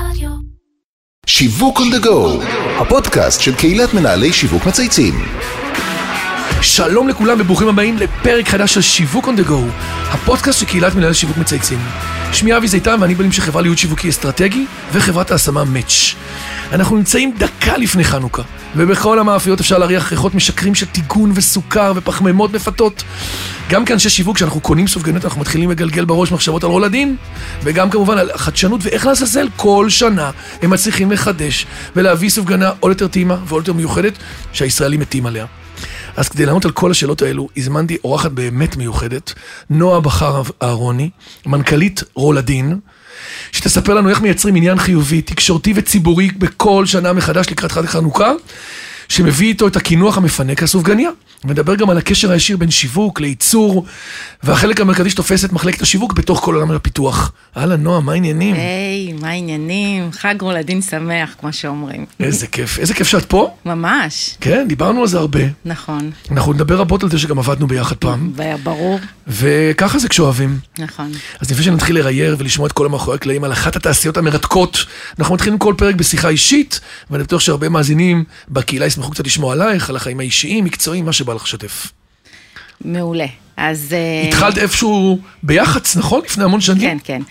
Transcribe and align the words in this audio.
רדיו. 0.00 0.30
שיווק 1.26 1.78
on 1.78 1.82
the 1.82 2.04
go, 2.04 2.44
הפודקאסט 2.80 3.40
של 3.40 3.54
קהילת 3.54 3.94
מנהלי 3.94 4.32
שיווק 4.32 4.66
מצייצים. 4.66 5.14
שלום 6.62 7.08
לכולם 7.08 7.40
וברוכים 7.40 7.68
הבאים 7.68 7.96
לפרק 7.96 8.48
חדש 8.48 8.74
של 8.74 8.80
שיווק 8.80 9.24
on 9.24 9.40
the 9.40 9.48
go, 9.48 9.58
הפודקאסט 10.10 10.60
של 10.60 10.66
קהילת 10.66 10.94
מנהלי 10.94 11.14
שיווק 11.14 11.36
מצייצים. 11.36 11.78
שמי 12.32 12.56
אבי 12.56 12.68
זיתן 12.68 12.96
ואני 13.00 13.14
בעלים 13.14 13.32
של 13.32 13.42
חברה 13.42 13.62
לייעוד 13.62 13.78
שיווקי 13.78 14.08
אסטרטגי 14.08 14.66
וחברת 14.92 15.30
ההשמה 15.30 15.64
מאץ'. 15.64 16.14
אנחנו 16.72 16.96
נמצאים 16.96 17.34
דקה 17.38 17.76
לפני 17.76 18.04
חנוכה, 18.04 18.42
ובכל 18.76 19.18
המאפיות 19.18 19.60
אפשר 19.60 19.78
להריח 19.78 20.10
ריחות 20.10 20.34
משקרים 20.34 20.74
של 20.74 20.86
טיגון 20.86 21.32
וסוכר 21.34 21.92
ופחמימות 21.96 22.52
מפתות. 22.52 23.02
גם 23.70 23.84
כאנשי 23.84 24.10
שיווק, 24.10 24.36
כשאנחנו 24.36 24.60
קונים 24.60 24.86
סופגניות, 24.86 25.24
אנחנו 25.24 25.40
מתחילים 25.40 25.70
לגלגל 25.70 26.04
בראש 26.04 26.32
מחשבות 26.32 26.64
על 26.64 26.70
רולדין, 26.70 27.16
וגם 27.62 27.90
כמובן 27.90 28.18
על 28.18 28.30
חדשנות 28.36 28.80
ואיך 28.84 29.06
לעזאזל 29.06 29.48
כל 29.56 29.86
שנה 29.88 30.30
הם 30.62 30.70
מצליחים 30.70 31.10
לחדש 31.10 31.66
ולהביא 31.96 32.28
סופגנה 32.30 32.70
עוד 32.80 32.90
יותר 32.90 33.08
טעימה 33.08 33.36
ועוד 33.46 33.62
יותר 33.62 33.72
מיוחדת, 33.72 34.12
שהישראלים 34.52 35.00
מתים 35.00 35.26
עליה. 35.26 35.46
אז 36.16 36.28
כדי 36.28 36.46
לענות 36.46 36.64
על 36.64 36.70
כל 36.70 36.90
השאלות 36.90 37.22
האלו, 37.22 37.48
הזמנתי 37.56 37.96
אורחת 38.04 38.30
באמת 38.30 38.76
מיוחדת, 38.76 39.32
נועה 39.70 40.00
בכר 40.00 40.42
אהרוני, 40.62 41.10
מנכ"לית 41.46 42.02
רולדין, 42.14 42.78
שתספר 43.52 43.94
לנו 43.94 44.08
איך 44.10 44.20
מייצרים 44.20 44.56
עניין 44.56 44.78
חיובי, 44.78 45.20
תקשורתי 45.20 45.72
וציבורי 45.76 46.30
בכל 46.38 46.86
שנה 46.86 47.12
מחדש 47.12 47.46
לקראת 47.50 47.72
חג 47.72 47.84
החנוכה, 47.84 48.32
שמביא 49.08 49.48
איתו 49.48 49.68
את 49.68 49.76
הקינוח 49.76 50.16
המפנק 50.16 50.62
הסופגניה. 50.62 51.10
מדבר 51.44 51.74
גם 51.74 51.90
על 51.90 51.98
הקשר 51.98 52.32
הישיר 52.32 52.56
בין 52.56 52.70
שיווק 52.70 53.20
לייצור, 53.20 53.86
והחלק 54.42 54.80
המרכזי 54.80 55.10
שתופס 55.10 55.44
את 55.44 55.52
מחלקת 55.52 55.82
השיווק 55.82 56.12
בתוך 56.12 56.40
כל 56.40 56.54
עולם 56.54 56.70
הפיתוח. 56.70 57.32
אהלן, 57.56 57.82
נועה, 57.82 58.00
מה 58.00 58.12
העניינים? 58.12 58.54
היי, 58.54 59.12
מה 59.12 59.28
העניינים? 59.28 60.12
חג 60.12 60.34
רולדין 60.40 60.82
שמח, 60.82 61.34
כמו 61.40 61.52
שאומרים. 61.52 62.06
איזה 62.20 62.46
כיף. 62.46 62.78
איזה 62.78 62.94
כיף 62.94 63.06
שאת 63.06 63.24
פה. 63.24 63.54
ממש, 63.64 64.36
כן, 64.40 64.66
דיברנו 64.68 65.00
על 65.00 65.06
זה 65.06 65.18
הרבה. 65.18 65.40
נכון. 65.64 66.10
אנחנו 66.30 66.52
נדבר 66.52 66.76
רבות 66.76 67.02
על 67.02 67.10
זה 67.10 67.18
שגם 67.18 67.38
עבדנו 67.38 67.66
ביחד 67.66 67.96
פעם. 67.96 68.32
ברור, 68.62 68.98
וככה 69.26 69.98
זה 69.98 70.08
כשאוהבים. 70.08 70.58
נכון. 70.78 71.12
אז 71.40 71.50
לפני 71.50 71.64
שנתחיל 71.64 71.96
לרייר 71.96 72.36
ולשמוע 72.38 72.66
את 72.66 72.72
כל 72.72 72.86
המאחורי 72.86 73.16
הקלעים 73.16 73.44
על 73.44 73.52
אחת 73.52 73.76
התעשיות 73.76 74.16
המרתקות, 74.16 74.84
אנחנו 75.18 75.34
מתחילים 75.34 75.58
כל 75.58 75.74
פרק 75.76 75.94
בשיחה 75.94 76.28
אישית, 76.28 76.80
ואני 77.10 77.22
בטוח 77.22 77.40
שהרבה 77.40 77.68
מאזינים 77.68 78.24
בקהילה 78.48 78.86
ישמחו 78.96 79.10
קצת 79.10 79.26
לשמוע 79.26 79.52
עלייך, 79.52 79.90
על 79.90 79.96
החיים 79.96 80.20
האישיים, 80.20 80.64
מקצועיים, 80.64 81.04
מה 81.04 81.12
שבא 81.12 81.34
לך 81.34 81.42
לשתף. 81.42 81.92
מעולה. 82.84 83.26
אז... 83.56 83.92
אה, 83.98 84.28
התחלת 84.28 84.58
איפשהו 84.58 85.18
ביח"צ, 85.42 85.96
נכון? 85.96 86.22
לפני 86.24 86.44
המון 86.44 86.60
שנים? 86.60 86.80
כן, 86.80 86.98
כן. 87.04 87.22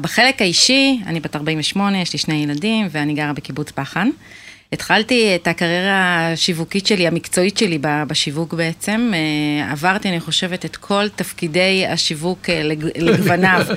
בחלק 0.00 0.42
האישי, 0.42 1.00
אני 1.06 1.20
בת 1.20 1.36
48, 1.36 1.98
יש 2.00 2.12
לי 2.12 2.18
שני 2.18 2.42
ילדים, 2.42 2.88
ואני 2.90 3.14
גרה 3.14 3.32
בקיבוץ 3.32 3.70
פחן. 3.70 4.08
התחלתי 4.72 5.34
את 5.34 5.46
הקריירה 5.46 6.32
השיווקית 6.32 6.86
שלי, 6.86 7.06
המקצועית 7.06 7.58
שלי 7.58 7.78
בשיווק 7.82 8.54
בעצם. 8.54 9.10
אה, 9.14 9.72
עברתי, 9.72 10.08
אני 10.08 10.20
חושבת, 10.20 10.64
את 10.64 10.76
כל 10.76 11.08
תפקידי 11.16 11.86
השיווק 11.88 12.50
אה, 12.50 12.62
לג- 12.62 12.98
לגווניו. 12.98 13.66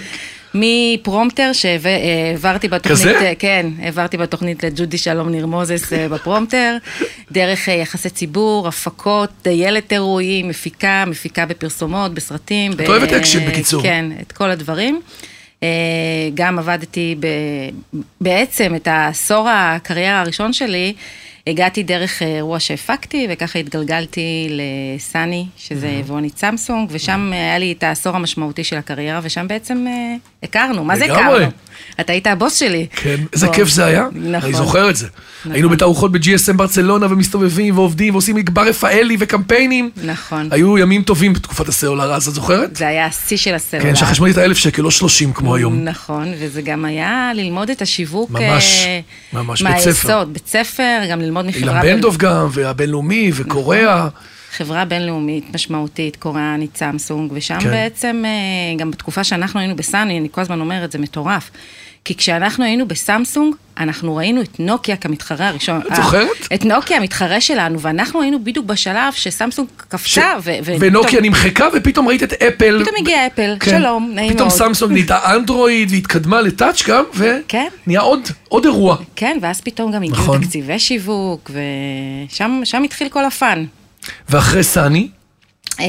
מפרומטר 0.53 1.51
שהעברתי 1.53 2.67
בתוכנית, 2.67 3.15
כזה? 3.15 3.33
כן, 3.39 3.65
העברתי 3.81 4.17
בתוכנית 4.17 4.63
לג'ודי 4.63 4.97
שלום 4.97 5.29
ניר 5.29 5.45
מוזס 5.45 5.93
אה, 5.93 6.09
בפרומטר, 6.09 6.77
דרך 7.31 7.69
אה, 7.69 7.73
יחסי 7.73 8.09
ציבור, 8.09 8.67
הפקות, 8.67 9.29
דיילת 9.43 9.93
אירועים, 9.93 10.47
מפיקה, 10.47 11.03
מפיקה 11.07 11.45
בפרסומות, 11.45 12.13
בסרטים. 12.13 12.71
את 12.71 12.89
אוהבת 12.89 13.13
אקשן, 13.13 13.49
בקיצור. 13.49 13.83
כן, 13.83 14.05
את 14.21 14.31
כל 14.31 14.51
הדברים. 14.51 15.01
אה, 15.63 15.69
גם 16.33 16.59
עבדתי 16.59 17.15
ב... 17.19 17.27
בעצם 18.21 18.75
את 18.75 18.87
העשור 18.87 19.49
הקריירה 19.49 20.21
הראשון 20.21 20.53
שלי, 20.53 20.93
הגעתי 21.47 21.83
דרך 21.83 22.21
אה, 22.21 22.27
אירוע 22.27 22.59
שהפקתי, 22.59 23.27
וככה 23.29 23.59
התגלגלתי 23.59 24.49
לסאני, 24.49 25.45
שזה 25.57 25.87
יבואנית 25.87 26.37
סמסונג, 26.37 26.89
ושם 26.91 27.31
היה 27.33 27.57
לי 27.57 27.71
את 27.77 27.83
העשור 27.83 28.15
המשמעותי 28.15 28.63
של 28.63 28.75
הקריירה, 28.75 29.19
ושם 29.23 29.47
בעצם 29.47 29.85
אה, 29.87 30.15
הכרנו. 30.43 30.83
מה 30.83 30.97
זה. 30.97 31.05
הכרנו? 31.05 31.45
אתה 31.99 32.13
היית 32.13 32.27
הבוס 32.27 32.59
שלי. 32.59 32.87
כן, 32.95 33.15
איזה. 33.33 33.47
כיף 33.53 33.67
זה 33.67 33.85
היה. 33.85 34.07
נכון. 34.13 34.49
אני 34.49 34.53
זוכר 34.53 34.89
את 34.89 34.95
זה. 34.95 35.07
היינו 35.49 35.69
בתערוכות 35.69 36.11
ב-GSM 36.11 36.53
ברצלונה 36.55 37.05
ומסתובבים 37.09 37.77
ועובדים 37.77 38.13
ועושים 38.13 38.35
מגבר 38.35 38.61
רפאלי 38.61 39.17
וקמפיינים. 39.19 39.89
נכון. 40.03 40.47
היו 40.51 40.77
ימים 40.77 41.03
טובים 41.03 41.33
בתקופת 41.33 41.67
הסלולר 41.67 42.13
אז, 42.13 42.27
את 42.27 42.33
זוכרת? 42.33 42.75
זה 42.75 42.87
היה 42.87 43.05
השיא 43.05 43.37
של 43.37 43.53
הסלולר. 43.53 43.85
כן, 43.85 43.95
שהחשמל 43.95 44.25
הייתה 44.25 44.43
אלף 44.43 44.57
שקל, 44.57 44.81
לא 44.81 44.91
שלושים 44.91 45.33
כמו 45.33 45.55
היום. 45.55 45.83
נכון, 45.83 46.33
וזה 46.39 46.61
גם 46.61 46.85
היה 46.85 47.31
ללמוד 47.35 47.69
את 47.69 47.81
השיווק 47.81 48.31
ממש, 48.31 48.85
אה, 48.85 48.99
ממש, 49.33 49.61
בית 49.61 49.77
ספר. 49.77 50.07
מהיסוד, 50.07 50.33
בית 50.33 50.47
ספר, 50.47 50.99
גם 51.09 51.21
ללמוד 51.31 51.45
מחברה... 51.45 51.69
אילן 51.71 51.81
בין- 51.81 51.95
בנדוב 51.95 52.17
גם, 52.17 52.47
והבינלאומי, 52.51 53.31
וקוריאה. 53.33 54.07
חברה 54.57 54.85
בינלאומית 54.85 55.55
משמעותית, 55.55 56.15
קוריאנית 56.15 56.77
סמסונג, 56.77 57.31
ושם 57.35 57.55
כן. 57.59 57.63
כן. 57.63 57.69
בעצם, 57.71 58.23
אה, 58.25 58.31
גם 58.77 58.91
בתקופה 58.91 59.23
שאנחנו 59.23 59.59
היינו 59.59 59.75
בסאני, 59.75 60.19
אני 60.19 60.27
כל 60.31 60.41
הזמן 60.41 60.59
אומרת, 60.61 60.91
זה 60.91 60.99
מטורף. 60.99 61.51
כי 62.05 62.15
כשאנחנו 62.15 62.63
היינו 62.63 62.87
בסמסונג, 62.87 63.55
אנחנו 63.77 64.15
ראינו 64.15 64.41
את 64.41 64.59
נוקיה 64.59 64.95
כמתחרה 64.95 65.47
הראשון. 65.47 65.81
את 65.91 65.95
זוכרת? 65.95 66.27
אה, 66.51 66.55
את 66.55 66.65
נוקיה 66.65 66.97
המתחרה 66.97 67.41
שלנו, 67.41 67.79
ואנחנו 67.79 68.21
היינו 68.21 68.43
בדיוק 68.43 68.65
בשלב 68.65 69.13
שסמסונג 69.13 69.67
ש- 69.67 69.81
קפצה, 69.87 70.33
ו- 70.43 70.51
ו- 70.65 70.73
ונוקיה 70.79 71.09
פתאום- 71.09 71.25
נמחקה, 71.25 71.67
ופתאום 71.73 72.07
ראית 72.07 72.23
את 72.23 72.33
אפל. 72.33 72.79
פתאום 72.83 72.95
הגיע 72.99 73.27
אפל, 73.27 73.55
כן. 73.59 73.71
שלום, 73.79 74.11
נעים 74.15 74.33
פתאום 74.33 74.47
מאוד. 74.47 74.57
סמסונג 74.59 74.91
נהייתה 74.91 75.35
אנדרואיד, 75.35 75.91
והתקדמה 75.91 76.41
לטאץ' 76.41 76.83
גם, 76.87 77.03
כן. 77.47 77.67
ונהיה 77.87 78.01
עוד, 78.01 78.19
עוד 78.49 78.65
אירוע. 78.65 78.97
כן, 79.15 79.37
ואז 79.41 79.61
פתאום 79.61 79.91
גם 79.91 80.01
הגיעו 80.03 80.17
נכון. 80.17 80.41
תקציבי 80.41 80.79
שיווק, 80.79 81.51
ושם 82.29 82.61
שם 82.63 82.83
התחיל 82.83 83.09
כל 83.09 83.25
הפאן. 83.25 83.65
ואחרי 84.29 84.63
סאני, 84.63 85.07
אה, 85.79 85.85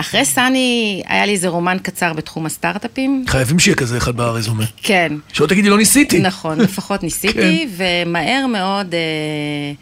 אחרי 0.00 0.24
סאני, 0.24 1.02
היה 1.06 1.26
לי 1.26 1.32
איזה 1.32 1.48
רומן 1.48 1.76
קצר 1.82 2.12
בתחום 2.12 2.46
הסטארט-אפים. 2.46 3.24
חייבים 3.28 3.58
שיהיה 3.58 3.76
כזה 3.76 3.96
אחד 3.96 4.16
ברזומה. 4.16 4.64
כן, 4.82 5.12
שלא 5.32 5.46
תגידי, 5.46 5.68
לא 5.68 5.78
ניסיתי. 5.78 6.20
נכון, 6.20 6.60
לפחות 6.60 7.02
ניסיתי, 7.02 7.68
ומהר 7.76 8.46
מאוד 8.46 8.94
אה, 8.94 9.72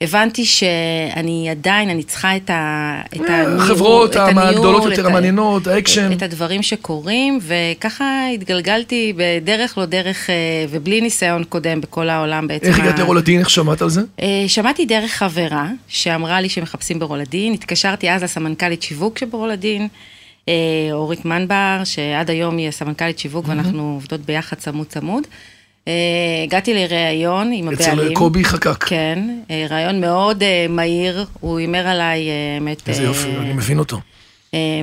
הבנתי 0.00 0.44
שאני 0.44 1.50
עדיין, 1.50 1.90
אני 1.90 2.02
צריכה 2.02 2.36
את 2.36 2.50
ה... 2.50 3.00
את 3.16 3.20
אה, 3.20 3.42
הניהול- 3.44 3.60
החברות 3.60 4.16
הניהול, 4.16 4.38
הגדולות 4.48 4.84
יותר, 4.84 5.06
המעניינות, 5.06 5.66
האקשן. 5.66 6.12
את 6.12 6.22
הדברים 6.22 6.62
שקורים, 6.62 7.38
וככה 7.42 8.28
התגלגלתי 8.34 9.12
בדרך 9.16 9.78
לא 9.78 9.84
דרך, 9.84 10.30
אה, 10.30 10.34
ובלי 10.70 11.00
ניסיון 11.00 11.44
קודם 11.44 11.80
בכל 11.80 12.08
העולם 12.08 12.46
בעצם. 12.48 12.66
איך 12.66 12.78
הגעת 12.78 12.98
לרולדין, 12.98 13.40
איך 13.40 13.50
שמעת 13.50 13.82
על 13.82 13.88
זה? 13.90 14.00
אה, 14.22 14.44
שמעתי 14.46 14.86
דרך 14.86 15.10
חברה 15.12 15.68
שאמרה 15.88 16.40
לי 16.40 16.48
שמחפשים 16.48 16.98
ברולדין, 16.98 17.52
התקשרתי 17.52 18.10
אז 18.10 18.22
לסמנכ"לית 18.22 18.82
שיווק 18.82 19.18
שברולדין, 19.18 19.88
אה, 20.48 20.54
אורית 20.92 21.24
מנבר, 21.24 21.80
שעד 21.84 22.30
היום 22.30 22.56
היא 22.56 22.68
הסמנכ"לית 22.68 23.18
שיווק 23.18 23.48
ואנחנו 23.48 23.92
עובדות 23.94 24.20
ביחד 24.20 24.56
צמוד 24.56 24.86
צמוד. 24.86 25.22
אה, 25.88 25.92
הגעתי 26.44 26.74
לראיון 26.74 27.52
עם 27.52 27.68
הבעלים. 27.68 28.06
אצל 28.06 28.14
קובי 28.14 28.44
חקק. 28.44 28.84
כן, 28.84 29.18
אה, 29.50 29.66
ראיון 29.70 30.00
מאוד 30.00 30.42
אה, 30.42 30.66
מהיר, 30.68 31.24
הוא 31.40 31.58
הימר 31.58 31.86
עליי, 31.86 32.28
האמת, 32.56 32.88
איזה 32.88 33.02
יופי, 33.02 33.28
אני 33.28 33.52
מבין 33.52 33.78
אותו. 33.78 34.00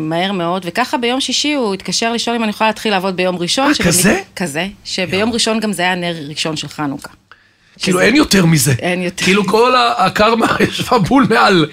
מהר 0.01 0.31
מאוד, 0.31 0.65
וככה 0.65 0.97
ביום 0.97 1.21
שישי 1.21 1.53
הוא 1.53 1.73
התקשר 1.73 2.13
לשאול 2.13 2.35
אם 2.35 2.43
אני 2.43 2.49
יכולה 2.49 2.69
להתחיל 2.69 2.91
לעבוד 2.91 3.15
ביום 3.15 3.37
ראשון. 3.37 3.67
אה, 3.79 3.85
כזה? 3.85 4.21
כזה, 4.35 4.67
שביום 4.85 5.33
ראשון 5.33 5.59
גם 5.59 5.73
זה 5.73 5.81
היה 5.81 5.95
נר 5.95 6.15
ראשון 6.29 6.57
של 6.57 6.67
חנוכה. 6.67 7.09
כאילו 7.79 8.01
אין 8.01 8.15
יותר 8.15 8.45
מזה. 8.45 8.73
אין 8.79 9.01
יותר. 9.01 9.25
כאילו 9.25 9.47
כל 9.47 9.73
הקרמה 9.97 10.47
ישבה 10.69 10.97
בול 10.97 11.27
מעל. 11.29 11.65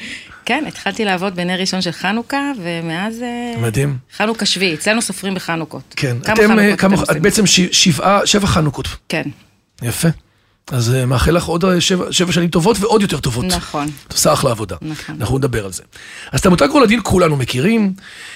כן, 0.44 0.64
התחלתי 0.68 1.04
לעבוד 1.04 1.36
בנר 1.36 1.60
ראשון 1.60 1.82
של 1.82 1.90
חנוכה, 1.90 2.52
ומאז... 2.62 3.22
אה, 3.22 3.60
מדהים. 3.60 3.98
חנוכה 4.16 4.46
שביעי, 4.46 4.74
אצלנו 4.74 5.02
סופרים 5.02 5.34
בחנוכות. 5.34 5.94
כן. 5.96 6.16
כמה 6.24 6.34
אתם, 6.34 6.58
אה, 6.58 6.76
חנוכות 6.76 6.80
כמה, 6.80 6.94
אתם 6.94 7.02
את 7.02 7.08
עושים? 7.08 7.22
בעצם 7.22 7.46
שבעה, 7.72 8.26
שבע 8.26 8.46
חנוכות. 8.46 8.88
כן, 9.08 9.22
יפה. 9.82 10.08
אז 10.72 10.94
אה, 10.94 11.06
מאחל 11.06 11.32
לך 11.32 11.44
עוד 11.44 11.64
שבע, 11.78 12.04
שבע 12.10 12.32
שנים 12.32 12.48
טובות 12.48 12.76
ועוד 12.80 13.02
יותר 13.02 13.20
טובות. 13.20 13.44
נכון. 13.44 13.88
את 14.06 14.12
עושה 14.12 14.32
אחלה 14.32 14.50
עבודה. 14.50 14.76
נכון. 14.82 15.16
אנחנו 15.20 15.38
נדבר 15.38 15.64
על 15.64 15.72
זה. 15.72 15.82
אז 16.32 16.40
את 16.40 16.46
המותג 16.46 16.68
רולדין 16.70 17.00
כולנו 17.02 17.36
מכירים. 17.36 17.92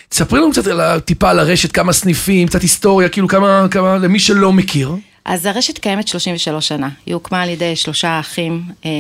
תספרי 0.08 0.40
לנו 0.40 0.50
קצת 0.50 0.66
על 0.66 1.00
טיפה 1.00 1.30
על 1.30 1.38
הרשת, 1.38 1.72
כמה 1.72 1.92
סניפים, 1.92 2.48
קצת 2.48 2.62
היסטוריה, 2.62 3.08
כאילו 3.08 3.28
כמה, 3.28 3.66
כמה, 3.70 3.96
למי 3.96 4.18
שלא 4.18 4.52
מכיר. 4.52 4.96
אז 5.24 5.46
הרשת 5.46 5.78
קיימת 5.78 6.08
33 6.08 6.68
שנה. 6.68 6.88
היא 7.06 7.14
הוקמה 7.14 7.42
על 7.42 7.48
ידי 7.48 7.76
שלושה 7.76 8.20
אחים, 8.20 8.62
אה, 8.84 8.90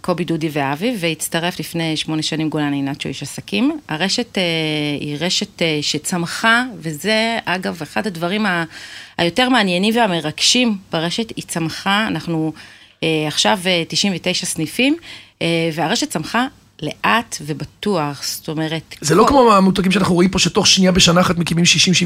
קובי, 0.00 0.24
דודי 0.24 0.48
ואבי, 0.52 0.94
והצטרף 0.98 1.60
לפני 1.60 1.96
שמונה 1.96 2.22
שנים 2.22 2.48
גולן 2.48 2.72
עינת 2.72 3.00
שהוא 3.00 3.10
איש 3.10 3.22
עסקים. 3.22 3.78
הרשת 3.88 4.38
אה, 4.38 4.42
היא 5.00 5.16
רשת 5.20 5.62
אה, 5.62 5.78
שצמחה, 5.82 6.64
וזה 6.78 7.38
אגב 7.44 7.82
אחד 7.82 8.06
הדברים 8.06 8.46
ה- 8.46 8.64
היותר 9.18 9.48
מעניינים 9.48 9.96
והמרגשים 9.96 10.76
ברשת, 10.92 11.32
היא 11.36 11.44
צמחה, 11.48 12.06
אנחנו 12.06 12.52
עכשיו 13.26 13.58
אה, 13.66 13.82
99 13.88 14.46
סניפים, 14.46 14.96
והרשת 15.74 16.10
צמחה 16.10 16.46
לאט 16.82 17.36
ובטוח, 17.40 18.22
זאת 18.24 18.48
אומרת... 18.48 18.94
זה 19.00 19.14
לא 19.14 19.22
כל- 19.22 19.28
כמו 19.28 19.52
המותגים 19.52 19.92
שאנחנו 19.92 20.14
רואים 20.14 20.30
פה, 20.30 20.38
שתוך 20.38 20.66
שנייה 20.66 20.92
בשנה 20.92 21.20
אחת 21.20 21.38
מקימים 21.38 21.64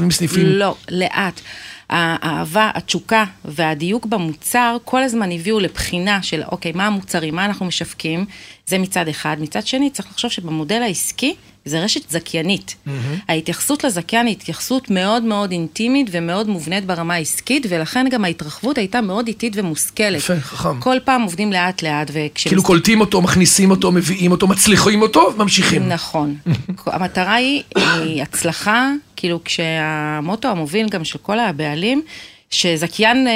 60-70 0.09 0.11
סניפים. 0.11 0.45
לא, 0.45 0.75
לאט. 0.91 1.41
האהבה, 1.89 2.71
התשוקה 2.73 3.23
והדיוק 3.45 4.05
במוצר 4.05 4.77
כל 4.85 5.03
הזמן 5.03 5.31
הביאו 5.31 5.59
לבחינה 5.59 6.23
של 6.23 6.41
אוקיי, 6.51 6.71
מה 6.71 6.87
המוצרים, 6.87 7.35
מה 7.35 7.45
אנחנו 7.45 7.65
משווקים, 7.65 8.25
זה 8.67 8.77
מצד 8.77 9.07
אחד. 9.07 9.37
מצד 9.39 9.67
שני, 9.67 9.89
צריך 9.89 10.07
לחשוב 10.11 10.31
שבמודל 10.31 10.81
העסקי 10.81 11.35
זה 11.67 11.79
רשת 11.79 12.09
זכיינית. 12.09 12.75
Mm-hmm. 12.75 12.89
ההתייחסות 13.27 13.83
לזכיין 13.83 14.27
היא 14.27 14.35
התייחסות 14.35 14.89
מאוד 14.89 15.23
מאוד 15.23 15.51
אינטימית 15.51 16.07
ומאוד 16.11 16.49
מובנית 16.49 16.85
ברמה 16.85 17.13
העסקית, 17.13 17.65
ולכן 17.69 18.07
גם 18.11 18.25
ההתרחבות 18.25 18.77
הייתה 18.77 19.01
מאוד 19.01 19.27
איטית 19.27 19.53
ומושכלת. 19.55 20.17
יפה, 20.17 20.39
חכם. 20.39 20.79
כל 20.79 20.97
פעם 21.03 21.21
עובדים 21.21 21.53
לאט 21.53 21.81
לאט, 21.81 22.11
וכש... 22.13 22.47
כאילו 22.47 22.63
קולטים 22.63 23.01
אותו, 23.01 23.21
מכניסים 23.21 23.71
אותו, 23.71 23.91
מביאים 23.91 24.31
אותו, 24.31 24.47
מצליחים 24.47 25.01
אותו, 25.01 25.33
ממשיכים. 25.37 25.89
נכון. 25.89 26.35
המטרה 26.85 27.33
היא, 27.33 27.63
היא 27.75 28.21
הצלחה, 28.21 28.91
כאילו 29.15 29.39
כשהמוטו 29.45 30.47
המוביל 30.47 30.89
גם 30.89 31.03
של 31.03 31.17
כל 31.17 31.39
הבעלים, 31.39 32.01
שזכיין 32.49 33.27
אה, 33.27 33.33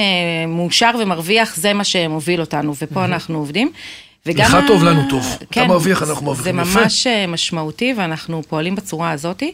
מאושר 0.48 0.92
ומרוויח, 1.00 1.56
זה 1.56 1.74
מה 1.74 1.84
שמוביל 1.84 2.42
אותנו, 2.42 2.74
ופה 2.82 3.06
אנחנו 3.06 3.38
עובדים. 3.38 3.72
וגם... 4.26 4.46
לך 4.46 4.58
טוב, 4.68 4.84
לנו 4.84 5.10
טוב. 5.10 5.38
כן, 5.52 5.62
אתה 5.62 5.70
מרוויח, 5.70 6.04
אנחנו 6.04 6.26
מרוויחים. 6.26 6.64
זה 6.64 6.80
ממש 6.80 7.06
יפה. 7.06 7.28
משמעותי, 7.28 7.94
ואנחנו 7.98 8.42
פועלים 8.48 8.76
בצורה 8.76 9.12
הזאתי. 9.12 9.54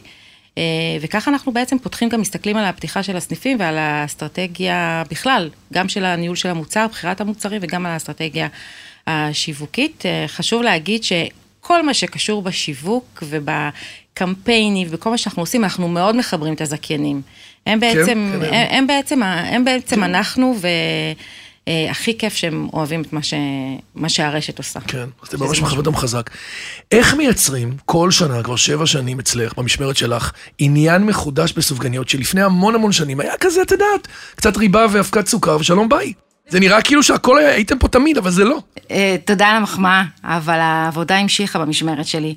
אה, 0.58 0.62
וככה 1.00 1.30
אנחנו 1.30 1.52
בעצם 1.52 1.78
פותחים 1.78 2.08
גם, 2.08 2.20
מסתכלים 2.20 2.56
על 2.56 2.64
הפתיחה 2.64 3.02
של 3.02 3.16
הסניפים 3.16 3.56
ועל 3.60 3.78
האסטרטגיה 3.78 5.02
בכלל, 5.10 5.50
גם 5.72 5.88
של 5.88 6.04
הניהול 6.04 6.36
של 6.36 6.48
המוצר, 6.48 6.86
בחירת 6.90 7.20
המוצרים 7.20 7.60
וגם 7.62 7.86
על 7.86 7.92
האסטרטגיה 7.92 8.48
השיווקית. 9.06 10.06
אה, 10.06 10.24
חשוב 10.28 10.62
להגיד 10.62 11.04
שכל 11.04 11.82
מה 11.82 11.94
שקשור 11.94 12.42
בשיווק 12.42 13.22
ובקמפיינים 13.22 14.88
וכל 14.90 15.10
מה 15.10 15.18
שאנחנו 15.18 15.42
עושים, 15.42 15.64
אנחנו 15.64 15.88
מאוד 15.88 16.16
מחברים 16.16 16.54
את 16.54 16.60
הזכיינים. 16.60 17.22
הם 17.66 17.80
בעצם, 17.80 18.30
כן, 18.32 18.46
כן. 18.46 18.54
הם, 18.54 18.66
הם 18.70 18.86
בעצם, 18.86 19.22
הם 19.22 19.64
בעצם 19.64 19.96
כן. 19.96 20.02
אנחנו, 20.02 20.54
ו... 20.60 20.68
אה, 21.68 21.90
הכי 21.90 22.18
כיף 22.18 22.34
שהם 22.34 22.68
אוהבים 22.72 23.02
את 23.02 23.12
מה, 23.12 23.22
ש... 23.22 23.34
מה 23.94 24.08
שהרשת 24.08 24.58
עושה. 24.58 24.80
כן, 24.80 25.06
אז 25.22 25.28
זה 25.30 25.38
ממש 25.38 25.60
מחבר 25.60 25.78
אותם 25.78 25.96
חזק. 25.96 26.30
איך 26.92 27.14
מייצרים 27.14 27.76
כל 27.84 28.10
שנה, 28.10 28.42
כבר 28.42 28.56
שבע 28.56 28.86
שנים 28.86 29.18
אצלך, 29.18 29.58
במשמרת 29.58 29.96
שלך, 29.96 30.32
עניין 30.58 31.04
מחודש 31.04 31.52
בסופגניות 31.52 32.08
שלפני 32.08 32.42
המון 32.42 32.74
המון 32.74 32.92
שנים 32.92 33.20
היה 33.20 33.36
כזה, 33.40 33.62
את 33.62 33.70
יודעת, 33.70 34.08
קצת 34.36 34.56
ריבה 34.56 34.86
ואבקת 34.92 35.26
סוכר 35.26 35.56
ושלום 35.60 35.88
ביי. 35.88 36.12
זה 36.48 36.60
נראה 36.60 36.82
כאילו 36.82 37.02
שהכל 37.02 37.38
היה, 37.38 37.50
הייתם 37.50 37.78
פה 37.78 37.88
תמיד, 37.88 38.18
אבל 38.18 38.30
זה 38.30 38.44
לא. 38.44 38.58
אה, 38.90 39.16
תודה 39.24 39.46
על 39.46 39.56
המחמאה, 39.56 40.02
אבל 40.24 40.58
העבודה 40.60 41.16
המשיכה 41.16 41.58
במשמרת 41.58 42.06
שלי. 42.06 42.34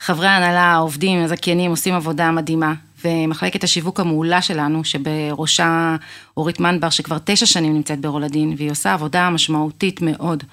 חברי 0.00 0.26
ההנהלה, 0.26 0.62
העובדים, 0.62 1.24
הזכיינים 1.24 1.70
עושים 1.70 1.94
עבודה 1.94 2.30
מדהימה. 2.30 2.74
ומחלקת 3.04 3.64
השיווק 3.64 4.00
המעולה 4.00 4.42
שלנו, 4.42 4.84
שבראשה 4.84 5.96
אורית 6.36 6.60
מנבר, 6.60 6.90
שכבר 6.90 7.18
תשע 7.24 7.46
שנים 7.46 7.74
נמצאת 7.74 8.00
ברולדין, 8.00 8.54
והיא 8.56 8.70
עושה 8.70 8.92
עבודה 8.92 9.30
משמעותית 9.30 10.02
מאוד. 10.02 10.44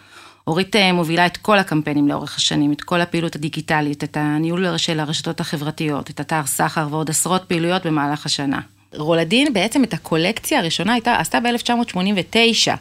אורית 0.48 0.75
אה, 0.75 0.94
מובילה 0.94 1.25
את 1.25 1.38
כל 1.38 1.57
הקמפיינים 1.59 2.07
לאורך 2.07 2.38
השנים, 2.38 2.71
את 2.71 2.81
כל 2.81 3.01
הפעילות 3.01 3.36
הדיגיטלית, 3.36 4.03
את 4.03 4.18
הניהול 4.18 4.77
של 4.77 5.00
הרשתות 5.00 5.39
החברתיות, 5.39 6.09
את 6.09 6.21
אתר 6.21 6.45
סחר 6.45 6.88
ועוד 6.89 7.09
עשרות 7.09 7.44
פעילויות 7.48 7.86
במהלך 7.86 8.25
השנה. 8.25 8.59
רולדין 8.94 9.53
בעצם 9.53 9.83
את 9.83 9.94
הקולקציה 9.94 10.59
הראשונה 10.59 10.94
הייתה, 10.94 11.15
עשתה 11.15 11.39
ב-1989, 11.39 12.71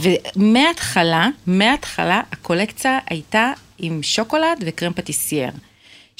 ומההתחלה, 0.00 1.28
מההתחלה 1.46 2.20
הקולקציה 2.32 2.98
הייתה 3.10 3.52
עם 3.78 4.02
שוקולד 4.02 4.64
וקרם 4.66 4.92
פטיסייר. 4.92 5.50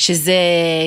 שזה, 0.01 0.35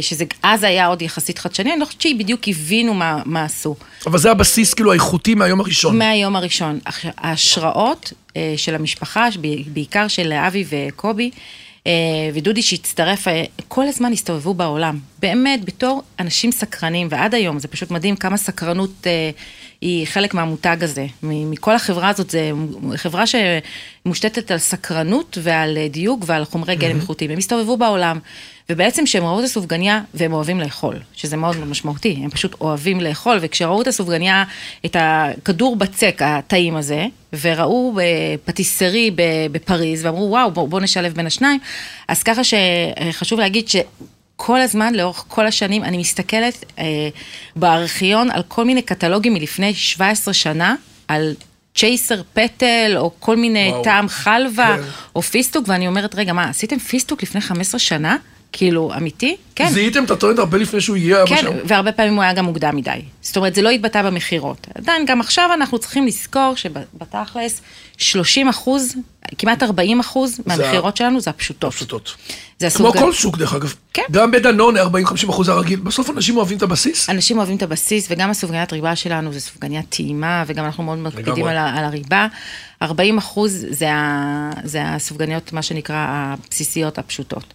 שזה 0.02 0.26
אז 0.44 0.64
היה 0.64 0.86
עוד 0.86 1.02
יחסית 1.02 1.40
חדשני, 1.40 1.72
אני 1.72 1.80
לא 1.80 1.86
חושבת 1.86 2.02
שהיא 2.02 2.20
בדיוק 2.20 2.48
הבינו 2.48 2.94
מה, 2.94 3.22
מה 3.26 3.44
עשו. 3.44 3.76
אבל 4.06 4.20
זה 4.20 4.32
הבסיס 4.32 4.74
כאילו 4.74 4.92
האיכותי 4.92 5.36
מהיום 5.36 5.60
הראשון. 5.60 5.98
מהיום 5.98 6.36
הראשון. 6.36 6.80
ההשראות 7.18 8.14
אה, 8.38 8.54
של 8.58 8.76
המשפחה, 8.76 9.28
בעיקר 9.68 10.08
של 10.08 10.34
אבי 10.34 10.66
וקובי, 10.70 11.32
אה, 11.88 11.92
ודודי 12.34 12.62
שהצטרף, 12.62 13.28
אה, 13.28 13.44
כל 13.68 13.88
הזמן 13.88 14.12
הסתובבו 14.12 14.54
בעולם. 14.54 15.00
באמת, 15.20 15.66
בתור 15.66 16.02
אנשים 16.20 16.52
סקרנים, 16.52 17.08
ועד 17.12 17.36
היום, 17.36 17.60
זה 17.60 17.68
פשוט 17.68 17.92
מדהים 17.92 18.16
כמה 18.16 18.38
סקרנות 18.38 19.08
היא 19.82 20.08
חלק 20.08 20.34
מהמותג 20.34 20.78
הזה. 20.82 21.06
מכל 21.24 21.76
החברה 21.76 22.10
הזאת, 22.10 22.30
זו 22.30 22.40
חברה 22.96 23.24
שמושתתת 23.28 24.52
על 24.52 24.58
סקרנות 24.58 25.38
ועל 25.42 25.78
דיוק 25.90 26.24
ועל 26.26 26.46
חומרי 26.46 26.76
גלם 26.76 26.96
איכותיים. 26.96 27.32
הם 27.32 27.38
הסתובבו 27.38 27.78
בעולם. 27.78 28.20
ובעצם 28.70 29.06
כשהם 29.06 29.24
ראו 29.24 29.40
את 29.40 29.44
הסופגניה, 29.44 30.02
והם 30.14 30.34
אוהבים 30.34 30.60
לאכול, 30.60 31.00
שזה 31.14 31.38
מאוד 31.38 31.58
מאוד 31.58 31.68
משמעותי, 31.68 32.20
הם 32.24 32.30
פשוט 32.30 32.56
אוהבים 32.62 33.02
לאכול, 33.02 33.38
וכשראו 33.42 33.82
את 33.82 33.88
הסופגניה, 33.88 34.44
את 34.86 34.96
הכדור 35.00 35.76
בצק 35.76 36.22
הטעים 36.22 36.76
הזה, 36.76 37.06
וראו 37.42 37.98
פטיסרי 38.46 39.12
בפריז, 39.52 40.06
ואמרו, 40.06 40.30
וואו, 40.30 40.52
בואו 40.52 40.68
בוא 40.68 40.80
נשלב 40.80 41.14
בין 41.14 41.28
השניים, 41.28 41.60
אז 42.08 42.24
ככה 42.24 42.42
שחשוב 42.44 43.40
להגיד 43.40 43.70
ש... 43.70 43.76
כל 44.36 44.62
הזמן, 44.62 44.96
לאורך 44.96 45.26
כל 45.28 45.48
השנים, 45.48 45.84
אני 45.84 45.98
מסתכלת 45.98 46.66
אה, 46.80 47.10
בארכיון 47.56 48.32
על 48.32 48.44
כל 48.48 48.66
מיני 48.66 48.82
קטלוגים 48.82 49.34
מלפני 49.34 49.74
17 49.74 50.34
שנה, 50.34 50.76
על 51.08 51.34
צ'ייסר 51.76 52.22
פטל, 52.34 52.94
או 52.98 53.12
כל 53.20 53.36
מיני 53.36 53.70
וואו. 53.70 53.84
טעם 53.84 54.08
חלבה, 54.08 54.76
כן. 54.78 54.84
או 55.16 55.22
פיסטוק, 55.22 55.66
ואני 55.68 55.88
אומרת, 55.88 56.16
רגע, 56.16 56.34
מה, 56.34 56.50
עשיתם 56.50 56.80
פיסטוק 56.80 57.24
לפני 57.24 57.42
15 57.42 57.80
שנה? 57.80 58.18
כאילו, 58.54 58.92
אמיתי? 58.98 59.36
כן. 59.56 59.70
זיהיתם 59.70 60.04
את 60.04 60.12
הטרנד 60.12 60.40
הרבה 60.40 60.58
לפני 60.58 60.82
שהוא 60.82 60.96
הגיע? 60.96 61.24
כן, 61.26 61.46
והרבה 61.66 61.92
פעמים 61.92 62.16
הוא 62.16 62.24
היה 62.24 62.34
גם 62.34 62.46
מוקדם 62.46 62.76
מדי. 62.76 63.02
זאת 63.22 63.38
אומרת, 63.38 63.56
זה 63.56 63.62
לא 63.62 63.70
התבטא 63.70 64.02
במכירות. 64.02 64.68
עדיין, 64.76 65.06
גם 65.06 65.22
עכשיו 65.22 65.50
אנחנו 65.54 65.80
צריכים 65.80 66.08
לזכור 66.08 66.54
שבתכלס, 66.56 67.62
30 67.98 68.50
אחוז, 68.50 68.96
כמעט 69.38 69.64
40 69.64 70.00
אחוז 70.00 70.40
מהמכירות 70.46 70.98
שלנו 70.98 71.22
זה 71.22 71.30
הפשוטות. 71.30 71.74
הפשוטות. 71.74 72.16
זה 72.60 72.68
הסוג... 72.68 72.92
כמו 72.92 73.02
כל 73.02 73.14
שוק, 73.14 73.38
דרך 73.38 73.54
אגב. 73.54 73.74
כן. 73.94 74.04
גם 74.12 74.32
בדנון, 74.32 74.78
40-50 74.78 74.80
אחוז 75.30 75.50
הרגיל. 75.50 75.80
בסוף 75.80 76.10
אנשים 76.10 76.38
אוהבים 76.38 76.58
את 76.58 76.64
הבסיס? 76.64 77.10
אנשים 77.10 77.38
אוהבים 77.38 77.58
את 77.58 77.64
הבסיס, 77.64 78.08
וגם 78.10 78.30
הסופגניית 78.30 78.74
ריבה 78.74 78.96
שלנו 78.96 79.34
זה 79.34 79.40
סופגניית 79.40 79.90
טעימה, 79.90 80.44
וגם 80.48 80.66
אנחנו 80.66 80.84
מאוד 80.84 80.98
מקפידים 80.98 81.46
על, 81.46 81.58
על 81.58 81.86
הריבה. 81.86 82.28
40 82.82 83.18
אחוז 83.18 83.66
זה, 83.70 83.90
זה 84.64 84.80
הסופגניות, 84.84 85.54
מה 85.54 85.62
שנקרא, 85.62 86.06
הבסיסיות 86.08 86.98
הפשוטות. 86.98 87.54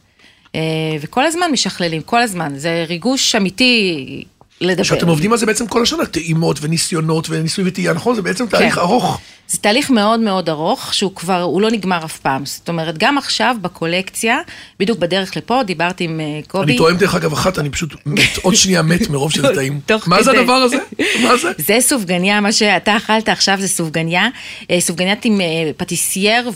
אה, 0.54 0.60
וכל 1.00 1.24
הזמן 1.24 1.50
משכללים, 1.52 2.02
כל 2.02 2.22
הזמן, 2.22 2.52
זה 2.56 2.84
ריגוש 2.88 3.34
אמיתי 3.34 4.24
לדבר. 4.60 4.82
שאתם 4.82 5.08
עובדים 5.08 5.32
על 5.32 5.38
זה 5.38 5.46
בעצם 5.46 5.66
כל 5.66 5.82
השנה, 5.82 6.06
טעימות 6.06 6.58
וניסיונות 6.60 7.26
וניסוי 7.30 7.64
וטעייה, 7.68 7.92
נכון? 7.92 8.14
זה 8.14 8.22
בעצם 8.22 8.46
תהליך 8.46 8.74
כן. 8.74 8.80
ארוך. 8.80 9.20
זה 9.48 9.58
תהליך 9.58 9.90
מאוד 9.90 10.20
מאוד 10.20 10.48
ארוך, 10.48 10.94
שהוא 10.94 11.14
כבר, 11.14 11.42
הוא 11.42 11.60
לא 11.60 11.70
נגמר 11.70 12.04
אף 12.04 12.18
פעם. 12.18 12.46
זאת 12.46 12.68
אומרת, 12.68 12.98
גם 12.98 13.18
עכשיו 13.18 13.56
בקולקציה, 13.60 14.38
בדיוק 14.80 14.98
בדרך 14.98 15.36
לפה, 15.36 15.62
דיברתי 15.62 16.04
עם 16.04 16.20
אה, 16.20 16.40
קובי. 16.48 16.64
אני 16.64 16.78
טועם 16.78 16.96
דרך 16.96 17.14
אגב 17.14 17.32
אחת, 17.32 17.58
אני 17.58 17.70
פשוט 17.70 17.94
מת, 18.06 18.36
עוד 18.42 18.54
שנייה 18.54 18.82
מת 18.82 19.10
מרוב 19.10 19.32
שזה 19.32 19.54
טעים. 19.54 19.80
מה 20.06 20.22
זה 20.22 20.30
הדבר 20.30 20.52
הזה? 20.52 20.76
מה 21.22 21.36
זה? 21.36 21.52
זה 21.58 21.76
סופגניה, 21.80 22.40
מה 22.40 22.52
שאתה 22.52 22.96
אכלת 22.96 23.28
עכשיו 23.28 23.56
זה 23.60 23.68
סופגניה. 23.68 24.28
אה, 24.70 24.80
סופגניית 24.80 25.24
עם 25.24 25.40
אה, 25.40 25.46
פטיסייר 25.76 26.50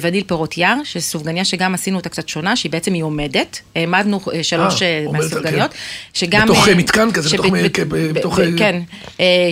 ווניל 0.00 0.24
פירות 0.26 0.58
יער, 0.58 0.76
שסופגניה 0.84 1.44
שגם 1.44 1.74
עשינו 1.74 1.96
אותה 1.96 2.08
קצת 2.08 2.28
שונה, 2.28 2.56
שהיא 2.56 2.72
בעצם 2.72 2.94
היא 2.94 3.02
עומדת. 3.02 3.60
העמדנו 3.76 4.20
שלוש 4.42 4.82
מהסופגניות. 5.12 5.70
כן. 6.14 6.44
בתוך 6.44 6.68
מתקן 6.68 6.99
כזה, 7.12 7.36
בתוך... 8.12 8.38
כן, 8.58 8.80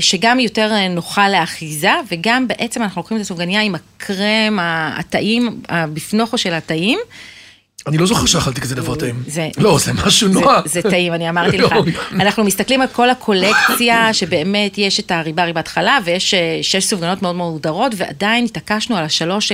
שגם 0.01 0.41
יותר 0.41 0.73
נוחה 0.91 1.29
לאחיזה, 1.29 1.93
וגם... 2.11 2.49
בעצם 2.49 2.83
אנחנו 2.83 3.01
לוקחים 3.01 3.17
את 3.17 3.23
הסופגניה 3.23 3.61
עם 3.61 3.75
הקרם, 3.75 4.59
הטעים, 4.99 5.61
הבפנוכו 5.69 6.39
של 6.39 6.53
הטעים. 6.55 6.99
אני 7.89 7.99
לא 7.99 8.07
זוכר 8.07 8.27
שאכלתי 8.27 8.61
כזה 8.61 8.75
דבר 8.75 8.95
טעים. 8.95 9.23
לא, 9.59 9.79
זה 9.79 9.93
משהו 9.93 10.29
נורא. 10.29 10.61
זה 10.65 10.83
טעים, 10.83 11.15
אני 11.15 11.29
אמרתי 11.29 11.59
לך. 11.63 11.73
אנחנו 12.13 12.45
מסתכלים 12.45 12.83
על 12.83 12.89
כל 12.89 13.11
הקולקציה, 13.11 14.15
שבאמת 14.15 14.79
יש 14.79 15.01
את 15.01 15.11
הריבה, 15.11 15.45
ריבת 15.45 15.69
חלב, 15.69 16.03
ויש 16.05 16.35
אה, 16.35 16.59
שש 16.63 16.85
סופגנות 16.85 17.23
מאוד 17.23 17.37
מאוד 17.37 17.53
מודרות, 17.53 17.93
ועדיין 17.97 18.45
התעקשנו 18.45 18.97
על 18.97 19.05
השלוש 19.05 19.53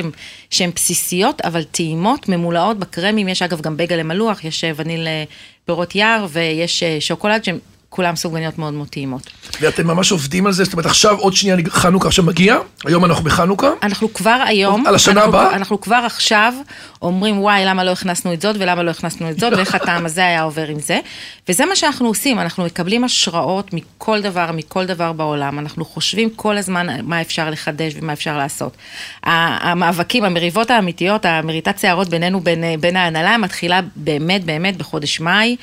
שהן 0.51 0.71
בסיסיות, 0.75 1.41
אבל 1.41 1.63
טעימות, 1.63 2.29
ממולאות 2.29 2.79
בקרמים. 2.79 3.29
יש 3.29 3.43
אגב 3.43 3.61
גם 3.61 3.77
בגל 3.77 3.97
למלוח, 3.97 4.45
יש 4.45 4.65
אה, 4.65 4.71
וניל 4.77 5.07
אה, 5.07 5.25
פירות 5.65 5.95
יער, 5.95 6.27
ויש 6.33 6.83
שוקולד, 7.01 7.45
שהן 7.45 7.59
כולם 7.95 8.17
סופגניות 8.17 8.59
מאוד 8.59 8.75
מאוד 8.75 8.89
טעימות. 8.89 9.31
ואתם 9.61 9.87
ממש 9.87 10.13
עובדים 10.13 10.47
על 10.47 10.53
זה? 10.53 10.65
זאת 10.65 10.73
אומרת, 10.73 10.87
עכשיו 10.87 11.19
עוד 11.19 11.33
שנייה 11.33 11.57
חנוכה 11.69 12.09
עכשיו 12.09 12.25
מגיע, 12.25 12.57
היום 12.85 13.05
אנחנו 13.05 13.25
בחנוכה. 13.25 13.69
אנחנו 13.83 14.15
כבר 14.15 14.43
היום, 14.47 14.87
על 14.87 14.95
השנה 14.95 15.23
הבאה? 15.23 15.55
אנחנו 15.55 15.81
כבר 15.81 16.03
עכשיו 16.07 16.55
אומרים, 17.03 17.39
וואי, 17.39 17.65
למה 17.65 17.85
לא 17.85 17.91
הכנסנו 17.91 18.33
את 18.33 18.41
זאת 18.41 18.57
ולמה 18.59 18.83
לא 18.83 18.91
הכנסנו 18.91 19.31
את 19.31 19.41
זאת, 19.41 19.53
ואיך 19.53 19.75
הטעם 19.79 20.07
הזה 20.07 20.27
היה 20.27 20.43
עובר 20.43 20.67
עם 20.67 20.81
זה. 20.81 21.01
וזה 21.49 21.67
מה 21.67 21.77
שאנחנו 21.77 22.09
עושים, 22.09 22.39
אנחנו 22.39 22.65
מקבלים 22.65 23.05
השראות 23.05 23.71
מכל 23.73 24.21
דבר, 24.21 24.51
מכל 24.53 24.87
דבר 24.87 25.13
בעולם. 25.13 25.59
אנחנו 25.59 25.85
חושבים 25.85 26.31
כל 26.31 26.57
הזמן 26.57 26.87
מה 27.03 27.21
אפשר 27.21 27.51
לחדש 27.51 27.93
ומה 28.01 28.13
אפשר 28.13 28.39
לעשות. 28.39 28.77
המאבקים, 29.23 30.25
המריבות 30.25 30.71
האמיתיות, 30.71 31.25
המריטת 31.25 31.79
שערות 31.79 32.09
בינינו, 32.09 32.41
בין, 32.41 32.65
בין 32.81 32.97
ההנהלה, 32.97 33.39
מתחילה 33.39 33.81
באמת 33.97 34.45
באמת 34.45 34.77
בחודש 34.77 35.21
מאי. 35.21 35.57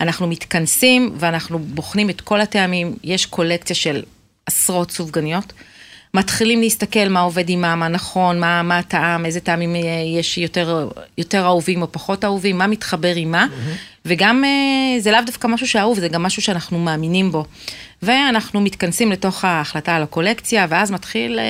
אנחנו 0.00 0.26
מתכנסים 0.26 1.14
ואנחנו 1.16 1.58
בוחנים 1.58 2.10
את 2.10 2.20
כל 2.20 2.40
הטעמים, 2.40 2.96
יש 3.04 3.26
קולקציה 3.26 3.76
של 3.76 4.02
עשרות 4.46 4.90
סופגניות. 4.90 5.52
מתחילים 6.14 6.60
להסתכל 6.60 7.08
מה 7.08 7.20
עובד 7.20 7.48
עם 7.48 7.60
מה, 7.60 7.74
מה 7.74 7.88
נכון, 7.88 8.40
מה, 8.40 8.62
מה 8.62 8.78
הטעם, 8.78 9.26
איזה 9.26 9.40
טעמים 9.40 9.76
אה, 9.76 9.80
יש 10.18 10.38
יותר, 10.38 10.88
יותר 11.18 11.44
אהובים 11.44 11.82
או 11.82 11.92
פחות 11.92 12.24
אהובים, 12.24 12.58
מה 12.58 12.66
מתחבר 12.66 13.14
עם 13.14 13.30
מה, 13.30 13.46
mm-hmm. 13.46 13.98
וגם 14.06 14.44
אה, 14.44 15.00
זה 15.00 15.10
לאו 15.10 15.20
דווקא 15.26 15.46
משהו 15.46 15.68
שאהוב, 15.68 16.00
זה 16.00 16.08
גם 16.08 16.22
משהו 16.22 16.42
שאנחנו 16.42 16.78
מאמינים 16.78 17.32
בו. 17.32 17.44
ואנחנו 18.02 18.60
מתכנסים 18.60 19.12
לתוך 19.12 19.44
ההחלטה 19.44 19.96
על 19.96 20.02
הקולקציה, 20.02 20.66
ואז 20.68 20.90
מתחיל... 20.90 21.38
אה, 21.38 21.44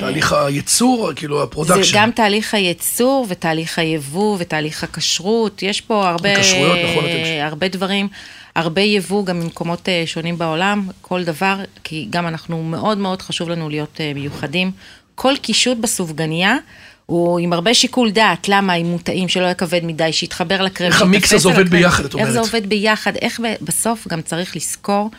תהליך 0.00 0.32
הייצור, 0.32 1.10
כאילו 1.16 1.42
ה 1.42 1.45
production. 1.45 1.82
זה 1.82 1.88
גם 1.94 2.10
תהליך 2.10 2.54
הייצור, 2.54 3.26
ותהליך 3.28 3.78
היבוא, 3.78 4.36
ותהליך 4.40 4.84
הכשרות, 4.84 5.62
יש 5.62 5.80
פה 5.80 6.08
הרבה... 6.08 6.40
כשרויות, 6.40 6.78
נכון. 6.90 7.04
הרבה 7.40 7.68
דברים. 7.68 8.08
הרבה 8.56 8.80
יבוא 8.80 9.24
גם 9.24 9.40
ממקומות 9.40 9.88
אה, 9.88 10.02
שונים 10.06 10.38
בעולם, 10.38 10.88
כל 11.00 11.24
דבר, 11.24 11.56
כי 11.84 12.06
גם 12.10 12.26
אנחנו 12.26 12.62
מאוד 12.62 12.98
מאוד 12.98 13.22
חשוב 13.22 13.48
לנו 13.48 13.68
להיות 13.68 14.00
אה, 14.00 14.12
מיוחדים. 14.14 14.70
כל 15.14 15.34
קישוט 15.42 15.78
בסופגניה 15.78 16.56
הוא 17.06 17.38
עם 17.38 17.52
הרבה 17.52 17.74
שיקול 17.74 18.10
דעת, 18.10 18.48
למה 18.48 18.72
עם 18.72 18.86
מוטעים 18.86 19.28
שלא 19.28 19.44
יהיה 19.44 19.54
כבד 19.54 19.80
מדי, 19.84 20.12
שיתחבר 20.12 20.62
לקרם, 20.62 20.86
איך 20.86 21.02
המיקס 21.02 21.32
הזה 21.32 21.48
עובד 21.48 21.68
ביחד, 21.68 22.04
את 22.04 22.14
אומרת. 22.14 22.26
איך 22.26 22.32
זה 22.32 22.40
עובד 22.40 22.68
ביחד, 22.68 23.16
איך 23.16 23.40
בסוף 23.60 24.08
גם 24.08 24.22
צריך 24.22 24.56
לזכור 24.56 25.10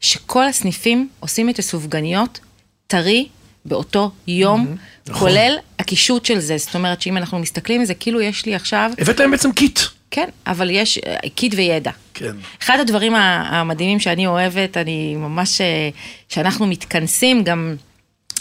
שכל 0.00 0.46
הסניפים 0.46 1.08
עושים 1.20 1.48
את 1.48 1.58
הסופגניות 1.58 2.40
טרי 2.86 3.28
באותו 3.64 4.10
יום, 4.26 4.66
mm-hmm, 4.66 5.12
כולל 5.12 5.52
נכון. 5.52 5.64
הקישוט 5.78 6.24
של 6.24 6.40
זה. 6.40 6.58
זאת 6.58 6.74
אומרת 6.74 7.02
שאם 7.02 7.16
אנחנו 7.16 7.38
מסתכלים 7.38 7.80
על 7.80 7.86
זה, 7.86 7.94
כאילו 7.94 8.20
יש 8.20 8.46
לי 8.46 8.54
עכשיו... 8.54 8.90
הבאת 8.98 9.20
להם 9.20 9.30
בעצם 9.30 9.52
kit. 9.52 9.80
כן, 10.10 10.28
אבל 10.46 10.70
יש 10.70 10.98
kit 11.34 11.54
וידע. 11.56 11.90
כן. 12.14 12.36
אחד 12.62 12.78
הדברים 12.80 13.14
המדהימים 13.14 14.00
שאני 14.00 14.26
אוהבת, 14.26 14.76
אני 14.76 15.14
ממש, 15.16 15.60
אה, 15.60 15.88
שאנחנו 16.28 16.66
מתכנסים, 16.66 17.44
גם 17.44 17.76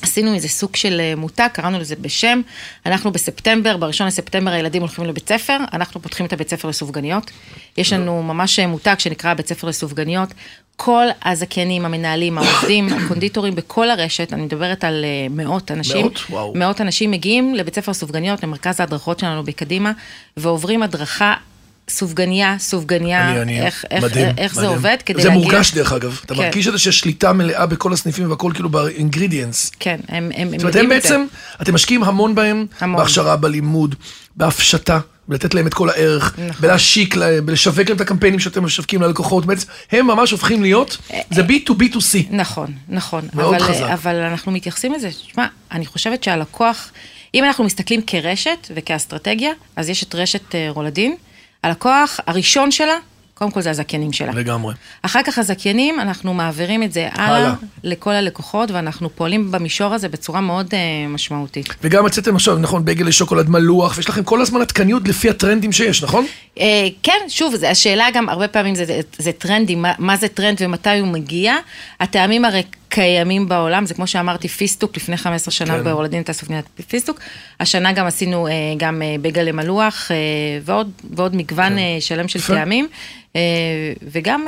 עשינו 0.01 0.33
איזה 0.33 0.47
סוג 0.47 0.75
של 0.75 0.99
אה, 0.99 1.13
מותג, 1.17 1.47
קראנו 1.53 1.79
לזה 1.79 1.95
בשם. 1.95 2.41
אנחנו 2.85 3.11
בספטמבר, 3.11 3.77
בראשון 3.77 4.07
לספטמבר 4.07 4.51
הילדים 4.51 4.81
הולכים 4.81 5.05
לבית 5.05 5.29
ספר, 5.29 5.57
אנחנו 5.73 6.01
פותחים 6.01 6.25
את 6.25 6.33
הבית 6.33 6.49
ספר 6.49 6.67
לסופגניות. 6.67 7.31
יש 7.77 7.93
לנו 7.93 8.23
ממש 8.23 8.59
אה, 8.59 8.67
מותג 8.67 8.95
שנקרא 8.99 9.33
בית 9.33 9.47
ספר 9.47 9.67
לסופגניות. 9.67 10.33
כל 10.75 11.05
הזכיינים, 11.25 11.85
המנהלים, 11.85 12.37
העובדים, 12.37 12.87
הקונדיטורים 12.97 13.55
בכל 13.55 13.89
הרשת, 13.89 14.33
אני 14.33 14.41
מדברת 14.41 14.83
על 14.83 15.05
מאות 15.29 15.71
אנשים. 15.71 16.01
מאות? 16.01 16.19
וואו. 16.29 16.53
מאות 16.55 16.81
אנשים 16.81 17.11
מגיעים 17.11 17.55
לבית 17.55 17.75
ספר 17.75 17.93
סופגניות, 17.93 18.43
למרכז 18.43 18.79
ההדרכות 18.79 19.19
שלנו 19.19 19.43
בקדימה, 19.43 19.91
ועוברים 20.37 20.83
הדרכה 20.83 21.33
סופגניה, 21.89 22.55
סופגניה, 22.59 23.41
אני, 23.41 23.61
איך, 23.61 23.85
מדהים, 24.01 24.27
איך, 24.27 24.37
איך 24.37 24.57
מדהים. 24.57 24.69
זה 24.69 24.75
עובד 24.75 24.97
כדי 25.05 25.21
זה 25.21 25.27
להגיע... 25.27 25.43
זה 25.43 25.47
מורגש 25.49 25.73
דרך 25.73 25.93
אגב, 25.93 26.19
אתה 26.25 26.35
כן. 26.35 26.41
מרגיש 26.41 26.67
את 26.67 26.71
זה 26.71 26.79
שיש 26.79 26.99
שליטה 26.99 27.33
מלאה 27.33 27.65
בכל 27.65 27.93
הסניפים 27.93 28.29
והכל 28.29 28.51
כאילו 28.53 28.69
באינגרידיאנס. 28.69 29.71
כן, 29.79 29.99
הם, 30.07 30.31
הם, 30.35 30.49
זאת 30.51 30.61
אומרת, 30.61 30.75
הם 30.75 30.89
בעצם, 30.89 31.25
אתם 31.61 31.73
משקיעים 31.73 32.03
המון 32.03 32.35
בהם, 32.35 32.65
המון. 32.79 33.01
בהכשרה, 33.01 33.37
בלימוד, 33.37 33.95
בהפשטה. 34.35 34.99
ולתת 35.29 35.53
להם 35.53 35.67
את 35.67 35.73
כל 35.73 35.89
הערך, 35.89 36.35
נכון. 36.37 36.61
בלהשיק 36.61 37.15
להם, 37.15 37.45
בלשווק 37.45 37.89
להם 37.89 37.95
את 37.95 38.01
הקמפיינים 38.01 38.39
שאתם 38.39 38.63
משווקים 38.63 39.01
ללקוחות, 39.01 39.45
בעצם 39.45 39.67
הם 39.91 40.07
ממש 40.07 40.31
הופכים 40.31 40.61
להיות, 40.61 40.97
זה 41.31 41.41
B2B2C. 41.41 42.17
נכון, 42.31 42.73
נכון. 42.89 43.27
מאוד 43.33 43.55
אבל, 43.55 43.63
חזק. 43.63 43.81
אבל 43.81 44.15
אנחנו 44.15 44.51
מתייחסים 44.51 44.93
לזה, 44.93 45.09
תשמע, 45.09 45.47
אני 45.71 45.85
חושבת 45.85 46.23
שהלקוח, 46.23 46.91
אם 47.33 47.43
אנחנו 47.43 47.63
מסתכלים 47.63 48.01
כרשת 48.07 48.67
וכאסטרטגיה, 48.75 49.51
אז 49.75 49.89
יש 49.89 50.03
את 50.03 50.15
רשת 50.15 50.55
אה, 50.55 50.67
רולדין, 50.69 51.15
הלקוח 51.65 52.19
הראשון 52.27 52.71
שלה, 52.71 52.97
קודם 53.33 53.51
כל 53.51 53.61
זה 53.61 53.69
הזכיינים 53.69 54.13
שלה. 54.13 54.31
לגמרי. 54.31 54.73
אחר 55.01 55.23
כך 55.23 55.37
הזכיינים, 55.37 55.99
אנחנו 55.99 56.33
מעבירים 56.33 56.83
את 56.83 56.93
זה 56.93 57.09
הלאה, 57.11 57.37
הלאה. 57.37 57.53
לכל 57.83 58.11
הלקוחות, 58.11 58.71
ואנחנו 58.71 59.15
פועלים 59.15 59.51
במישור 59.51 59.93
הזה 59.93 60.09
בצורה 60.09 60.41
מאוד 60.41 60.67
uh, 60.73 60.73
משמעותית. 61.09 61.75
וגם 61.83 62.03
הוצאתם 62.03 62.35
עכשיו, 62.35 62.57
נכון, 62.57 62.85
בייגלה 62.85 63.05
שוקולד 63.05 63.49
מלוח, 63.49 63.97
ויש 63.97 64.09
לכם 64.09 64.23
כל 64.23 64.41
הזמן 64.41 64.61
עדכניות 64.61 65.07
לפי 65.07 65.29
הטרנדים 65.29 65.71
שיש, 65.71 66.03
נכון? 66.03 66.25
Uh, 66.55 66.61
כן, 67.03 67.19
שוב, 67.27 67.55
זה, 67.55 67.69
השאלה 67.69 68.07
גם, 68.13 68.29
הרבה 68.29 68.47
פעמים 68.47 68.75
זה, 68.75 68.85
זה, 68.85 68.99
זה 69.17 69.31
טרנדים, 69.31 69.81
מה, 69.81 69.93
מה 69.99 70.17
זה 70.17 70.27
טרנד 70.27 70.57
ומתי 70.61 70.99
הוא 70.99 71.07
מגיע. 71.07 71.55
הטעמים 71.99 72.45
הרי 72.45 72.63
קיימים 72.95 73.49
בעולם, 73.49 73.85
זה 73.85 73.93
כמו 73.93 74.07
שאמרתי, 74.07 74.47
פיסטוק, 74.47 74.97
לפני 74.97 75.17
15 75.17 75.51
שנה 75.51 75.77
כן. 75.77 75.83
ברולדין 75.83 76.17
הייתה 76.17 76.33
סופגניית 76.33 76.65
פיסטוק. 76.87 77.19
השנה 77.59 77.91
גם 77.91 78.05
עשינו 78.05 78.47
uh, 78.47 78.51
גם 78.77 79.01
uh, 79.01 79.21
בייגלה 79.21 79.41
מלוח, 79.41 80.11
uh, 80.11 80.13
ועוד, 80.65 80.91
ועוד 81.09 81.35
מגוון 81.35 81.77
כן. 81.77 81.97
שלם 81.99 82.27
של 82.27 82.41
טעמים. 82.41 82.87
וגם 84.01 84.47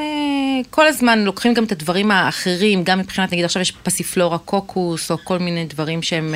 כל 0.69 0.87
הזמן 0.87 1.23
לוקחים 1.23 1.53
גם 1.53 1.63
את 1.63 1.71
הדברים 1.71 2.11
האחרים, 2.11 2.83
גם 2.83 2.99
מבחינת, 2.99 3.31
נגיד 3.31 3.45
עכשיו 3.45 3.61
יש 3.61 3.71
פסיפלורה 3.71 4.37
קוקוס, 4.37 5.11
או 5.11 5.17
כל 5.23 5.37
מיני 5.39 5.65
דברים 5.65 6.01
שהם 6.01 6.35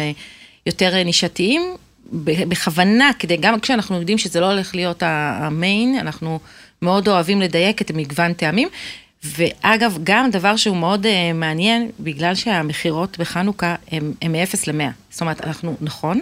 יותר 0.65 1.03
נישתיים, 1.03 1.62
בכוונה, 2.13 3.12
כדי, 3.20 3.38
גם 3.38 3.60
כשאנחנו 3.60 4.00
יודעים 4.00 4.18
שזה 4.18 4.39
לא 4.39 4.51
הולך 4.51 4.75
להיות 4.75 5.03
ה 5.05 5.20
main, 5.20 5.95
אנחנו 6.00 6.39
מאוד 6.82 7.08
אוהבים 7.08 7.41
לדייק 7.41 7.82
את 7.82 7.89
המגוון 7.89 8.34
טעמים. 8.34 8.68
ואגב, 9.23 9.97
גם 10.03 10.29
דבר 10.31 10.55
שהוא 10.55 10.77
מאוד 10.77 11.05
uh, 11.05 11.09
מעניין, 11.33 11.89
בגלל 11.99 12.35
שהמכירות 12.35 13.17
בחנוכה 13.19 13.75
הן 13.91 14.13
מ-0 14.29 14.57
ל-100. 14.67 14.91
זאת 15.09 15.21
אומרת, 15.21 15.45
אנחנו, 15.45 15.75
נכון, 15.81 16.21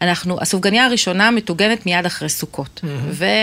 אנחנו, 0.00 0.40
הסופגניה 0.40 0.86
הראשונה 0.86 1.30
מטוגנת 1.30 1.86
מיד 1.86 2.06
אחרי 2.06 2.28
סוכות. 2.28 2.80
Mm-hmm. 2.84 2.86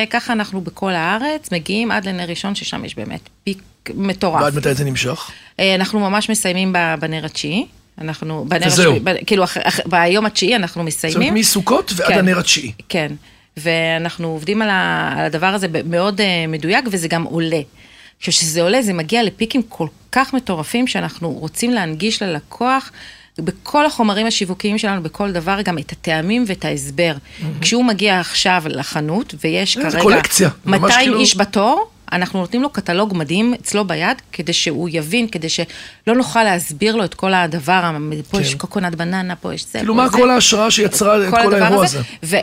וככה 0.07 0.33
אנחנו 0.33 0.61
בכל 0.61 0.91
הארץ 0.91 1.51
מגיעים 1.51 1.91
עד 1.91 2.07
לנר 2.07 2.25
ראשון, 2.29 2.55
ששם 2.55 2.85
יש 2.85 2.95
באמת 2.95 3.29
פיק 3.43 3.61
מטורף. 3.93 4.41
ועד 4.41 4.55
מתי 4.55 4.73
זה 4.73 4.83
נמשך? 4.83 5.31
אה, 5.59 5.75
אנחנו 5.75 5.99
ממש 5.99 6.29
מסיימים 6.29 6.73
בנר 6.99 7.25
התשיעי. 7.25 7.65
אנחנו, 8.01 8.45
בנר 8.47 8.67
השביעי, 8.67 8.99
כאילו, 9.25 9.43
אח, 9.43 9.57
אח, 9.57 9.79
ביום 9.85 10.25
התשיעי 10.25 10.55
אנחנו 10.55 10.83
מסיימים. 10.83 11.13
זאת 11.13 11.21
אומרת, 11.21 11.39
מסוכות 11.39 11.91
ועד 11.95 12.07
כן, 12.07 12.19
הנר 12.19 12.39
התשיעי. 12.39 12.71
כן, 12.89 13.11
ואנחנו 13.57 14.27
עובדים 14.27 14.61
על, 14.61 14.69
ה, 14.69 15.13
על 15.17 15.25
הדבר 15.25 15.45
הזה 15.45 15.67
מאוד 15.85 16.21
uh, 16.21 16.23
מדויק, 16.47 16.85
וזה 16.91 17.07
גם 17.07 17.23
עולה. 17.23 17.61
כשזה 18.19 18.61
עולה, 18.61 18.81
זה 18.81 18.93
מגיע 18.93 19.23
לפיקים 19.23 19.61
כל 19.69 19.87
כך 20.11 20.33
מטורפים, 20.33 20.87
שאנחנו 20.87 21.31
רוצים 21.31 21.73
להנגיש 21.73 22.21
ללקוח. 22.23 22.91
בכל 23.37 23.85
החומרים 23.85 24.27
השיווקיים 24.27 24.77
שלנו, 24.77 25.03
בכל 25.03 25.31
דבר, 25.31 25.61
גם 25.61 25.77
את 25.77 25.91
הטעמים 25.91 26.43
ואת 26.47 26.65
ההסבר. 26.65 27.15
Mm-hmm. 27.15 27.43
כשהוא 27.61 27.85
מגיע 27.85 28.19
עכשיו 28.19 28.63
לחנות, 28.65 29.35
ויש 29.43 29.77
כרגע... 29.77 30.01
קולקציה. 30.01 30.49
200 30.65 30.91
כאילו... 30.91 31.19
איש 31.19 31.37
בתור, 31.37 31.89
אנחנו 32.11 32.39
נותנים 32.39 32.61
לו 32.61 32.69
קטלוג 32.69 33.13
מדהים 33.15 33.53
אצלו 33.53 33.85
ביד, 33.85 34.21
כדי 34.31 34.53
שהוא 34.53 34.89
יבין, 34.91 35.27
כדי 35.27 35.49
שלא 35.49 36.15
נוכל 36.15 36.43
להסביר 36.43 36.95
לו 36.95 37.03
את 37.03 37.13
כל 37.13 37.33
הדבר, 37.33 37.91
פה 38.31 38.37
כן. 38.37 38.43
יש 38.43 38.55
קוקונט 38.55 38.95
בננה, 38.95 39.35
פה 39.35 39.53
יש 39.53 39.65
זה, 39.71 39.79
כאילו 39.79 39.95
מה 39.95 40.07
זה. 40.07 40.17
כל 40.17 40.29
ההשראה 40.29 40.71
שיצרה 40.71 41.27
את 41.27 41.29
כל 41.29 41.53
האירוע 41.53 41.85
הזה. 41.85 42.01
ו- 42.23 42.35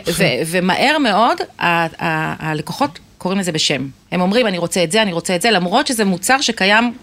ומהר 0.46 0.98
מאוד, 0.98 1.38
הלקוחות 1.58 2.98
קוראים 3.22 3.40
לזה 3.40 3.52
בשם. 3.52 3.88
הם 4.12 4.20
אומרים, 4.20 4.46
אני 4.46 4.58
רוצה 4.58 4.84
את 4.84 4.92
זה, 4.92 5.02
אני 5.02 5.12
רוצה 5.12 5.36
את 5.36 5.42
זה, 5.42 5.50
למרות 5.50 5.86
שזה 5.86 6.04
מוצר 6.04 6.40
שקיים 6.40 6.94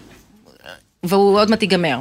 והוא 1.02 1.40
עוד 1.40 1.50
מעט 1.50 1.62
ייגמר. 1.62 2.00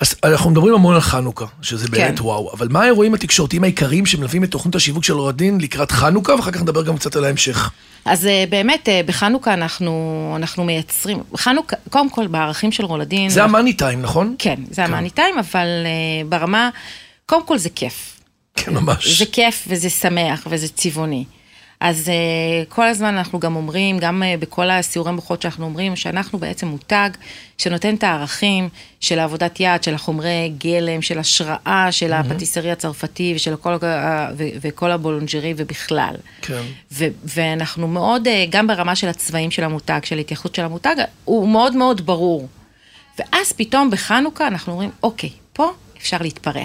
אז 0.00 0.14
אנחנו 0.24 0.50
מדברים 0.50 0.74
המון 0.74 0.94
על 0.94 1.00
חנוכה, 1.00 1.44
שזה 1.62 1.86
כן. 1.86 1.92
באמת 1.92 2.20
וואו, 2.20 2.52
אבל 2.52 2.68
מה 2.70 2.82
האירועים 2.82 3.14
התקשורתיים 3.14 3.64
העיקריים 3.64 4.06
שמלווים 4.06 4.44
את 4.44 4.50
תוכנית 4.50 4.74
השיווק 4.74 5.04
של 5.04 5.12
רודין 5.12 5.60
לקראת 5.60 5.92
חנוכה, 5.92 6.34
ואחר 6.34 6.50
כך 6.50 6.62
נדבר 6.62 6.82
גם 6.82 6.96
קצת 6.96 7.16
על 7.16 7.24
ההמשך. 7.24 7.70
אז 8.04 8.26
אה, 8.26 8.44
באמת, 8.50 8.88
אה, 8.88 9.00
בחנוכה 9.06 9.54
אנחנו, 9.54 10.32
אנחנו 10.36 10.64
מייצרים, 10.64 11.22
חנוכה, 11.36 11.76
קודם 11.90 12.10
כל 12.10 12.26
בערכים 12.26 12.72
של 12.72 12.84
רולדין. 12.84 13.30
זה 13.30 13.44
המאני 13.44 13.72
טיים, 13.72 14.02
נכון? 14.02 14.34
כן, 14.38 14.56
זה 14.70 14.76
כן. 14.76 14.82
המאני 14.82 15.10
טיים, 15.10 15.38
אבל 15.38 15.66
uh, 15.66 16.28
ברמה, 16.28 16.70
קודם 17.26 17.46
כל 17.46 17.58
זה 17.58 17.68
כיף. 17.70 18.20
כן, 18.54 18.74
ממש. 18.74 19.18
זה 19.18 19.26
כיף 19.26 19.64
וזה 19.68 19.90
שמח 19.90 20.46
וזה 20.50 20.68
צבעוני. 20.68 21.24
אז 21.80 22.08
uh, 22.08 22.74
כל 22.74 22.88
הזמן 22.88 23.16
אנחנו 23.16 23.40
גם 23.40 23.56
אומרים, 23.56 23.98
גם 23.98 24.22
uh, 24.22 24.40
בכל 24.40 24.70
הסיורי 24.70 25.12
מוחות 25.12 25.42
שאנחנו 25.42 25.64
אומרים, 25.64 25.96
שאנחנו 25.96 26.38
בעצם 26.38 26.66
מותג 26.66 27.10
שנותן 27.58 27.94
את 27.94 28.04
הערכים 28.04 28.68
של 29.00 29.18
העבודת 29.18 29.60
יד, 29.60 29.82
של 29.82 29.94
החומרי 29.94 30.52
גלם, 30.58 31.02
של 31.02 31.18
השראה, 31.18 31.88
של 31.90 32.12
mm-hmm. 32.12 32.16
הפטיסרי 32.16 32.70
הצרפתי 32.70 33.32
ושל 33.36 33.56
כל, 33.56 33.74
uh, 33.74 33.84
ו- 34.36 34.48
וכל 34.60 34.90
הבולונג'רי 34.90 35.54
ובכלל. 35.56 36.14
כן. 36.42 36.62
ו- 36.92 37.08
ואנחנו 37.24 37.88
מאוד, 37.88 38.26
uh, 38.26 38.30
גם 38.50 38.66
ברמה 38.66 38.96
של 38.96 39.08
הצבעים 39.08 39.50
של 39.50 39.64
המותג, 39.64 40.00
של 40.04 40.18
התייחסות 40.18 40.54
של 40.54 40.64
המותג, 40.64 40.96
הוא 41.24 41.48
מאוד 41.48 41.76
מאוד 41.76 42.06
ברור. 42.06 42.48
ואז 43.18 43.52
פתאום 43.52 43.90
בחנוכה 43.90 44.46
אנחנו 44.46 44.72
אומרים, 44.72 44.90
אוקיי, 45.02 45.30
פה 45.52 45.72
אפשר 45.98 46.16
להתפרע. 46.20 46.64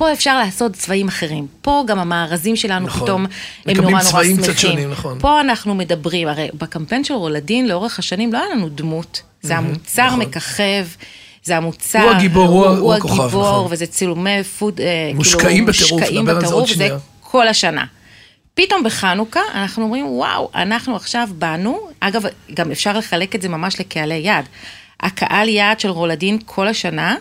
פה 0.00 0.12
אפשר 0.12 0.38
לעשות 0.38 0.72
צבעים 0.72 1.08
אחרים. 1.08 1.46
פה 1.62 1.84
גם 1.86 1.98
המארזים 1.98 2.56
שלנו 2.56 2.86
נכון. 2.86 3.02
פתאום 3.02 3.26
הם 3.66 3.76
נורא 3.76 3.90
נורא 3.90 4.02
שמחים. 4.02 4.20
מקבלים 4.20 4.36
צבעים 4.36 4.36
קצת 4.36 4.58
שונים, 4.58 4.90
נכון. 4.90 5.18
פה 5.18 5.40
אנחנו 5.40 5.74
מדברים, 5.74 6.28
הרי 6.28 6.48
בקמפיין 6.54 7.04
של 7.04 7.14
רולדין 7.14 7.68
לאורך 7.68 7.98
השנים 7.98 8.32
לא 8.32 8.38
היה 8.38 8.46
לנו 8.54 8.68
דמות, 8.68 9.22
זה 9.42 9.56
המוצר 9.56 10.06
נכון. 10.06 10.20
מככב. 10.20 10.86
זה 11.44 11.56
המוצר, 11.56 12.02
הוא 12.02 12.10
הגיבור, 12.10 12.48
הוא, 12.48 12.66
הוא, 12.66 12.78
הוא 12.78 12.94
הכוכב, 12.94 13.20
הגיבור, 13.20 13.42
נכון. 13.42 13.72
וזה 13.72 13.86
צילומי 13.86 14.44
פוד, 14.44 14.80
אה, 14.80 15.10
מושקעים 15.14 15.66
כאילו, 15.66 15.66
בטירוף, 15.66 16.00
מושקעים 16.00 16.24
בטירוף, 16.24 16.70
וזה 16.70 16.88
כל 17.20 17.48
השנה. 17.48 17.84
פתאום 18.54 18.84
בחנוכה 18.84 19.40
אנחנו 19.54 19.84
אומרים, 19.84 20.06
וואו, 20.06 20.50
אנחנו 20.54 20.96
עכשיו 20.96 21.28
באנו, 21.38 21.78
אגב, 22.00 22.22
גם 22.54 22.70
אפשר 22.70 22.98
לחלק 22.98 23.34
את 23.34 23.42
זה 23.42 23.48
ממש 23.48 23.80
לקהלי 23.80 24.14
יד. 24.14 24.44
הקהל 25.00 25.48
יעד 25.48 25.80
של 25.80 25.88
רולדין 25.88 26.38
כל 26.46 26.68
השנה, 26.68 27.16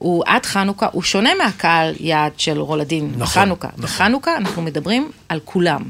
הוא 0.00 0.22
עד 0.26 0.46
חנוכה, 0.46 0.86
הוא 0.92 1.02
שונה 1.02 1.30
מהקהל 1.44 1.94
יעד 2.00 2.32
של 2.36 2.58
רולדין 2.58 3.12
נכון, 3.16 3.42
בחנוכה. 3.42 3.68
נכון. 3.68 3.84
בחנוכה 3.84 4.36
אנחנו 4.36 4.62
מדברים 4.62 5.10
על 5.28 5.40
כולם. 5.44 5.82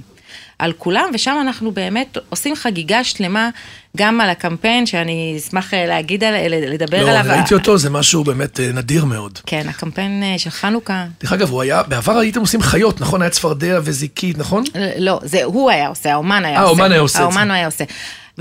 על 0.59 0.73
כולם, 0.79 1.11
ושם 1.14 1.37
אנחנו 1.40 1.73
באמת 1.73 2.19
עושים 2.29 2.57
חגיגה 2.57 3.05
שלמה 3.05 3.50
גם 3.97 4.21
על 4.21 4.31
הקמפיין, 4.31 4.87
שאני 4.87 5.35
אשמח 5.38 5.75
אה, 5.75 5.87
להגיד, 5.87 6.25
על, 6.25 6.35
לדבר 6.49 7.05
לא, 7.05 7.11
עליו. 7.11 7.25
ראיתי 7.37 7.55
אותו, 7.55 7.79
זה 7.79 7.90
משהו 7.90 8.25
באמת 8.25 8.61
אה, 8.61 8.73
נדיר 8.73 9.05
מאוד. 9.05 9.38
כן, 9.47 9.69
הקמפיין 9.69 10.23
אה, 10.23 10.38
של 10.38 10.50
חנוכה. 10.50 11.05
דרך 11.23 11.33
אגב, 11.33 11.50
הוא 11.50 11.62
היה, 11.62 11.83
בעבר 11.83 12.19
הייתם 12.19 12.40
עושים 12.40 12.62
חיות, 12.62 13.00
נכון? 13.00 13.23
היה 13.23 13.31
צפרדע 13.31 13.81
וזיקית, 13.85 14.38
נכון? 14.38 14.64
לא, 14.99 15.21
זה 15.23 15.45
הוא 15.45 15.71
היה 15.71 15.88
עושה, 15.88 16.12
האומן 16.12 16.45
היה 16.45 16.57
אה, 16.57 16.62
עושה. 16.62 16.71
האומן 16.71 16.93
היה 16.93 17.00
עושה 17.00 17.21
האומן. 17.21 17.50
היה 17.50 17.67
עושה. 17.67 17.85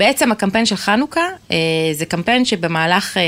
בעצם 0.00 0.32
הקמפיין 0.32 0.66
של 0.66 0.76
חנוכה 0.76 1.20
אה, 1.50 1.56
זה 1.92 2.04
קמפיין 2.06 2.44
שבמהלך 2.44 3.16
אה, 3.16 3.22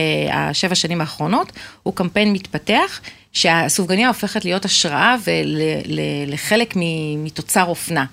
השבע 0.50 0.75
שנים 0.75 1.00
האחרונות 1.00 1.52
הוא 1.83 1.95
קמפיין 1.95 2.33
מתפתח, 2.33 3.00
שהסופגניה 3.33 4.09
הופכת 4.09 4.45
להיות 4.45 4.64
השראה 4.64 5.17
ולחלק 5.88 6.75
מתוצר 7.19 7.64
אופנה. 7.64 8.05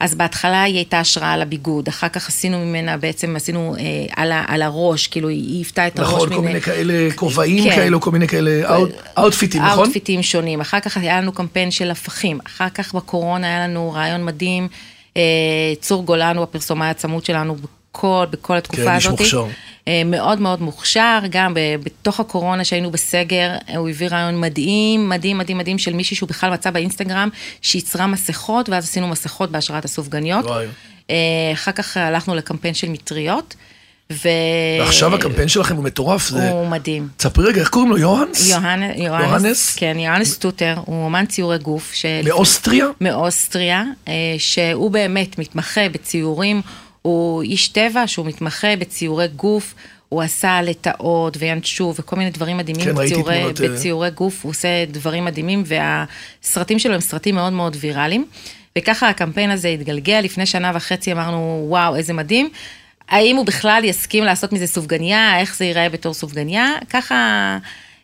אז 0.00 0.14
בהתחלה 0.14 0.62
היא 0.62 0.74
הייתה 0.76 1.00
השראה 1.00 1.32
על 1.32 1.42
הביגוד, 1.42 1.88
אחר 1.88 2.08
כך 2.08 2.28
עשינו 2.28 2.58
ממנה, 2.58 2.96
בעצם 2.96 3.36
עשינו 3.36 3.74
אה, 3.78 3.82
על, 4.16 4.32
ה, 4.32 4.44
על 4.48 4.62
הראש, 4.62 5.06
כאילו 5.06 5.28
היא 5.28 5.56
היוותה 5.58 5.86
את 5.86 5.98
הראש. 5.98 6.12
נכון, 6.14 6.34
כל 6.34 6.40
מיני 6.40 6.60
כאלה 6.60 7.08
כובעים 7.14 7.64
כן. 7.64 7.76
כאלה, 7.76 7.98
כל 7.98 8.10
מיני 8.10 8.28
כאלה 8.28 8.68
אאוט- 8.76 9.18
אאוטפיטים, 9.18 9.62
נכון? 9.62 9.78
אאוטפיטים 9.78 10.22
שונים. 10.22 10.60
אחר 10.60 10.80
כך 10.80 10.96
היה 10.96 11.20
לנו 11.20 11.32
קמפיין 11.32 11.70
של 11.70 11.90
הפכים. 11.90 12.38
אחר 12.46 12.68
כך 12.68 12.94
בקורונה 12.94 13.46
היה 13.46 13.66
לנו 13.66 13.92
רעיון 13.92 14.24
מדהים. 14.24 14.68
אה, 15.16 15.22
צור 15.80 16.04
גולן 16.04 16.36
הוא 16.36 16.42
הפרסומאי 16.42 16.88
הצמוד 16.88 17.24
שלנו 17.24 17.56
בכל, 18.00 18.24
בכל 18.30 18.56
התקופה 18.56 18.84
כן, 18.84 18.94
איש 18.94 19.06
הזאת. 19.06 19.20
מוכשר. 19.20 19.46
אה, 19.88 20.02
מאוד 20.04 20.40
מאוד 20.40 20.62
מוכשר, 20.62 21.18
גם 21.30 21.56
בתוך 21.82 22.20
הקורונה 22.20 22.64
שהיינו 22.64 22.90
בסגר, 22.90 23.50
אה, 23.68 23.76
הוא 23.76 23.88
הביא 23.88 24.08
רעיון 24.08 24.40
מדהים, 24.40 25.08
מדהים, 25.08 25.38
מדהים, 25.38 25.58
מדהים 25.58 25.78
של 25.78 25.92
מישהי 25.92 26.16
שהוא 26.16 26.28
בכלל 26.28 26.50
מצא 26.50 26.70
באינסטגרם, 26.70 27.28
שייצרה 27.62 28.06
מסכות, 28.06 28.68
ואז 28.68 28.84
עשינו 28.84 29.08
מסכות 29.08 29.50
בהשראת 29.50 29.84
הסופגניות. 29.84 30.44
וואי. 30.44 30.66
אה, 31.10 31.16
אחר 31.52 31.72
כך 31.72 31.96
הלכנו 31.96 32.34
לקמפיין 32.34 32.74
של 32.74 32.88
מטריות. 32.88 33.54
ו... 34.12 34.28
ועכשיו 34.80 35.14
הקמפיין 35.14 35.48
שלכם 35.48 35.76
הוא 35.76 35.84
מטורף, 35.84 36.28
זה... 36.28 36.50
הוא 36.50 36.68
מדהים. 36.68 37.08
תספרי 37.16 37.46
רגע, 37.46 37.60
איך 37.60 37.68
קוראים 37.68 37.90
לו? 37.90 37.98
יוהנס? 37.98 38.50
יוהנ... 38.50 38.82
יוהנס? 38.82 39.42
יוהנס, 39.42 39.76
כן, 39.76 39.98
יוהנס 39.98 40.38
טוטר, 40.38 40.74
הוא 40.84 41.04
אומן 41.04 41.26
ציורי 41.26 41.58
גוף. 41.58 41.92
של... 41.92 42.20
מאוסטריה? 42.24 42.86
מאוסטריה, 43.00 43.84
שהוא 44.38 44.90
באמת 44.90 45.38
מתמחה 45.38 45.88
בציורים, 45.88 46.62
הוא 47.02 47.42
איש 47.42 47.68
טבע 47.68 48.06
שהוא 48.06 48.26
מתמחה 48.26 48.76
בציורי 48.76 49.28
גוף, 49.28 49.74
הוא 50.08 50.22
עשה 50.22 50.62
לטאות 50.62 51.36
וינשוף 51.40 52.00
וכל 52.00 52.16
מיני 52.16 52.30
דברים 52.30 52.56
מדהימים 52.56 52.84
כן, 52.84 52.94
בציורי, 52.94 53.38
תמונות, 53.38 53.60
אה. 53.60 53.68
בציורי 53.68 54.10
גוף, 54.10 54.44
הוא 54.44 54.50
עושה 54.50 54.84
דברים 54.88 55.24
מדהימים, 55.24 55.62
והסרטים 55.66 56.78
שלו 56.78 56.94
הם 56.94 57.00
סרטים 57.00 57.34
מאוד 57.34 57.52
מאוד 57.52 57.76
ויראליים. 57.80 58.26
וככה 58.78 59.08
הקמפיין 59.08 59.50
הזה 59.50 59.68
התגלגל, 59.68 60.20
לפני 60.20 60.46
שנה 60.46 60.72
וחצי 60.74 61.12
אמרנו, 61.12 61.66
וואו, 61.68 61.96
איזה 61.96 62.12
מדהים. 62.12 62.48
האם 63.08 63.36
הוא 63.36 63.46
בכלל 63.46 63.82
יסכים 63.84 64.24
לעשות 64.24 64.52
מזה 64.52 64.66
סופגניה, 64.66 65.40
איך 65.40 65.56
זה 65.56 65.64
ייראה 65.64 65.88
בתור 65.88 66.14
סופגניה, 66.14 66.74
ככה... 66.90 67.58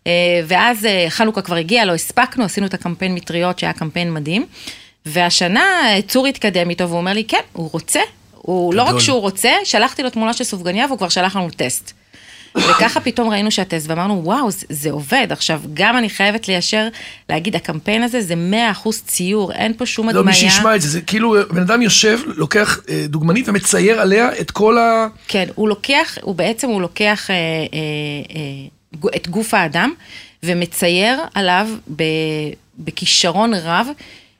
אה, 0.06 0.40
ואז 0.46 0.84
אה, 0.84 1.06
חנוכה 1.08 1.42
כבר 1.42 1.56
הגיע, 1.56 1.84
לא 1.84 1.94
הספקנו, 1.94 2.44
עשינו 2.44 2.66
את 2.66 2.74
הקמפיין 2.74 3.14
מטריות 3.14 3.58
שהיה 3.58 3.72
קמפיין 3.72 4.12
מדהים. 4.14 4.46
והשנה 5.06 5.64
צור 6.08 6.26
התקדם 6.26 6.70
איתו 6.70 6.88
והוא 6.88 6.98
אומר 6.98 7.12
לי, 7.12 7.24
כן, 7.24 7.40
הוא 7.52 7.70
רוצה. 7.72 8.00
הוא 8.46 8.74
לא 8.74 8.84
גדול. 8.84 8.96
רק 8.96 9.02
שהוא 9.02 9.20
רוצה, 9.20 9.50
שלחתי 9.64 10.02
לו 10.02 10.10
תמונה 10.10 10.32
של 10.32 10.44
סופגניה 10.44 10.86
והוא 10.86 10.98
כבר 10.98 11.08
שלח 11.08 11.36
לנו 11.36 11.50
טסט. 11.50 11.92
וככה 12.56 13.00
פתאום 13.00 13.30
ראינו 13.30 13.50
שהטסט 13.50 13.88
ואמרנו, 13.88 14.20
וואו, 14.24 14.50
זה, 14.50 14.66
זה 14.68 14.90
עובד. 14.90 15.26
עכשיו, 15.30 15.60
גם 15.74 15.96
אני 15.96 16.10
חייבת 16.10 16.48
ליישר, 16.48 16.88
להגיד, 17.28 17.56
הקמפיין 17.56 18.02
הזה 18.02 18.20
זה 18.22 18.34
100% 18.84 18.88
ציור, 19.06 19.52
אין 19.52 19.74
פה 19.76 19.86
שום 19.86 20.06
לא, 20.06 20.10
הדמיה. 20.10 20.24
מי 20.24 20.34
שישמע 20.34 20.76
את 20.76 20.82
זה, 20.82 20.88
זה 20.88 21.00
כאילו 21.00 21.36
בן 21.50 21.62
אדם 21.62 21.82
יושב, 21.82 22.20
לוקח 22.26 22.80
אה, 22.88 23.04
דוגמנית 23.08 23.48
ומצייר 23.48 24.00
עליה 24.00 24.28
את 24.40 24.50
כל 24.50 24.78
ה... 24.78 25.06
כן, 25.28 25.48
הוא 25.54 25.68
לוקח, 25.68 26.18
הוא 26.22 26.34
בעצם, 26.34 26.68
הוא 26.68 26.80
לוקח 26.80 27.30
אה, 27.30 27.34
אה, 27.34 27.38
אה, 29.04 29.16
את 29.16 29.28
גוף 29.28 29.54
האדם 29.54 29.92
ומצייר 30.42 31.18
עליו 31.34 31.68
ב, 31.96 32.02
בכישרון 32.78 33.54
רב, 33.54 33.86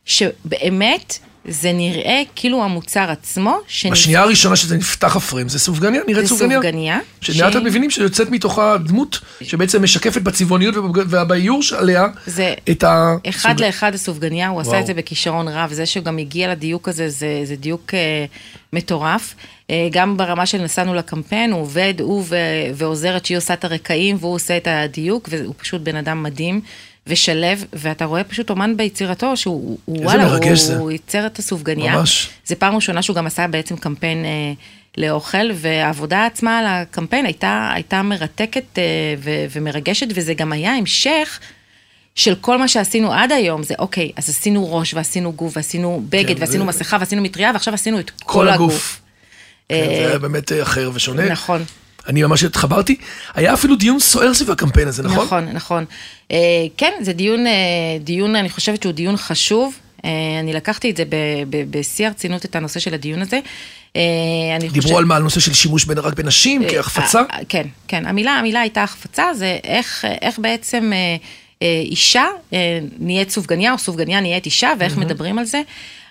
שבאמת 0.05 1.19
זה 1.49 1.73
נראה 1.73 2.23
כאילו 2.37 2.65
המוצר 2.65 3.11
עצמו, 3.11 3.57
שנ- 3.69 3.91
בשנייה 3.91 4.23
הראשונה 4.23 4.57
שזה 4.57 4.77
נפתח 4.77 5.17
הפריים, 5.17 5.49
זה 5.49 5.59
סופגניה, 5.59 6.01
נראית 6.09 6.27
זה 6.27 6.35
סופגניה. 6.35 6.59
סופגניה, 6.59 6.99
שלאט 7.21 7.53
ש- 7.53 7.55
לאט 7.57 7.65
מבינים 7.65 7.91
שיוצאת 7.91 8.31
מתוכה 8.31 8.77
דמות 8.87 9.19
שבעצם 9.43 9.83
משקפת 9.83 10.23
בצבעוניות 10.23 10.75
ובאיור 10.77 11.61
עליה 11.79 12.07
זה 12.27 12.55
את 12.71 12.85
ה... 12.85 13.15
אחד 13.29 13.55
סופג- 13.57 13.61
לאחד 13.65 13.95
הסופגניה, 13.95 14.49
הוא 14.49 14.61
עשה 14.61 14.71
וואו. 14.71 14.81
את 14.81 14.87
זה 14.87 14.95
בכישרון 14.95 15.49
רב, 15.49 15.73
זה 15.73 15.87
שהוא 15.87 16.05
גם 16.05 16.19
הגיע 16.19 16.51
לדיוק 16.51 16.89
הזה, 16.89 17.09
זה, 17.09 17.41
זה 17.45 17.57
דיוק 17.57 17.95
אה, 17.95 18.25
מטורף. 18.73 19.35
אה, 19.71 19.89
גם 19.93 20.17
ברמה 20.17 20.47
של 20.47 20.63
נסענו 20.63 20.95
לקמפיין, 20.95 21.53
הוא 21.53 21.61
עובד, 21.61 21.95
הוא 22.01 22.25
ו- 22.29 22.37
ועוזרת 22.75 23.27
שהיא 23.27 23.39
עושה 23.39 23.55
את 23.55 23.65
הרקעים, 23.65 24.17
והוא 24.21 24.35
עושה 24.35 24.57
את 24.57 24.69
הדיוק, 24.71 25.29
והוא 25.33 25.55
פשוט 25.59 25.81
בן 25.81 25.97
אדם 25.97 26.23
מדהים 26.23 26.61
ושלב, 27.07 27.65
ואתה 27.73 28.05
רואה 28.05 28.25
פשוט 28.25 28.51
אומן 28.51 28.77
ביצירתו, 28.77 29.37
שהוא, 29.37 29.79
וואלה, 29.89 30.25
הוא, 30.37 30.55
זה. 30.57 30.77
הוא 30.77 30.91
ייצר 30.91 31.27
את 31.27 31.39
הסופגניה. 31.39 31.97
ממש. 31.97 32.29
זה 32.47 32.55
פעם 32.57 32.75
ראשונה 32.75 33.03
שהוא 33.03 33.17
גם 33.17 33.27
עשה 33.27 33.47
בעצם 33.47 33.77
קמפיין 33.77 34.25
אה, 34.25 34.53
לאוכל, 34.97 35.51
והעבודה 35.55 36.27
עצמה 36.27 36.59
על 36.59 36.65
הקמפיין 36.69 37.25
הייתה, 37.27 37.71
הייתה 37.75 38.03
מרתקת 38.03 38.79
אה, 38.79 38.83
ו- 39.19 39.45
ומרגשת, 39.53 40.07
וזה 40.15 40.35
גם 40.35 40.53
היה 40.53 40.73
המשך. 40.73 41.41
של 42.15 42.35
כל 42.35 42.59
מה 42.59 42.69
שעשינו 42.69 43.13
עד 43.13 43.33
היום, 43.33 43.63
זה 43.63 43.75
אוקיי, 43.79 44.11
אז 44.17 44.29
עשינו 44.29 44.75
ראש, 44.77 44.95
ועשינו 44.95 45.33
גוף, 45.33 45.57
ועשינו 45.57 46.03
בגד, 46.09 46.29
כן, 46.37 46.41
ועשינו 46.41 46.65
זה- 46.65 46.69
מסכה, 46.69 46.97
ועשינו 47.01 47.23
מטריה, 47.23 47.51
ועכשיו 47.53 47.75
עשינו 47.75 48.01
את 48.01 48.11
כל, 48.11 48.17
כל 48.33 48.49
הגוף. 48.49 48.73
הגוף. 48.73 49.01
כן, 49.69 49.85
זה 49.99 50.09
היה 50.09 50.19
באמת 50.19 50.53
אה, 50.53 50.63
אחר 50.63 50.91
ושונה. 50.95 51.29
נכון. 51.29 51.65
אני 52.09 52.23
ממש 52.23 52.45
התחברתי. 52.45 52.97
היה 53.35 53.55
אפילו 53.55 53.77
דיון 53.77 53.99
סוער 54.01 54.35
סביב 54.35 54.51
הקמפיין 54.51 54.89
הזה, 54.89 55.03
נכון? 55.03 55.25
נכון, 55.25 55.45
נכון. 55.53 55.85
אה, 56.33 56.37
כן, 56.77 56.93
זה 57.01 57.13
דיון, 57.13 57.47
אה, 57.47 57.53
דיון, 58.01 58.37
אני 58.37 58.49
חושבת 58.51 58.83
שהוא 58.83 58.93
דיון 58.93 59.17
חשוב. 59.17 59.75
אה, 60.05 60.11
אני 60.41 60.53
לקחתי 60.53 60.91
את 60.91 60.97
זה 60.97 61.05
בשיא 61.71 62.07
הרצינות, 62.07 62.45
את 62.45 62.57
הנושא 62.57 62.81
של 62.81 62.95
הדיון 62.95 63.23
הזה. 63.23 63.41
אה, 63.97 64.01
אני 64.57 64.69
דיברו 64.69 64.83
חושבת- 64.83 64.99
על 64.99 65.05
מה? 65.05 65.17
על 65.17 65.23
נושא 65.23 65.41
של 65.41 65.55
שימוש 65.55 65.85
בין- 65.85 65.99
רק 65.99 66.15
בנשים, 66.15 66.63
כהחפצה? 66.71 67.19
אה, 67.19 67.25
אה, 67.33 67.39
כן, 67.49 67.67
כן. 67.89 68.07
המילה, 68.07 68.31
המילה 68.33 68.61
הייתה 68.61 68.83
החפצה, 68.83 69.25
זה 69.35 69.59
איך, 69.65 70.05
איך 70.23 70.39
בעצם 70.39 70.93
אה, 70.95 71.17
אה, 71.63 71.81
אישה 71.85 72.25
אה, 72.53 72.59
נהיית 72.99 73.31
סופגניה, 73.31 73.73
או 73.73 73.79
סופגניה 73.79 74.21
נהיית 74.21 74.47
אישה, 74.47 74.73
ואיך 74.79 74.97
מדברים 74.97 75.39
על 75.39 75.45
זה. 75.45 75.63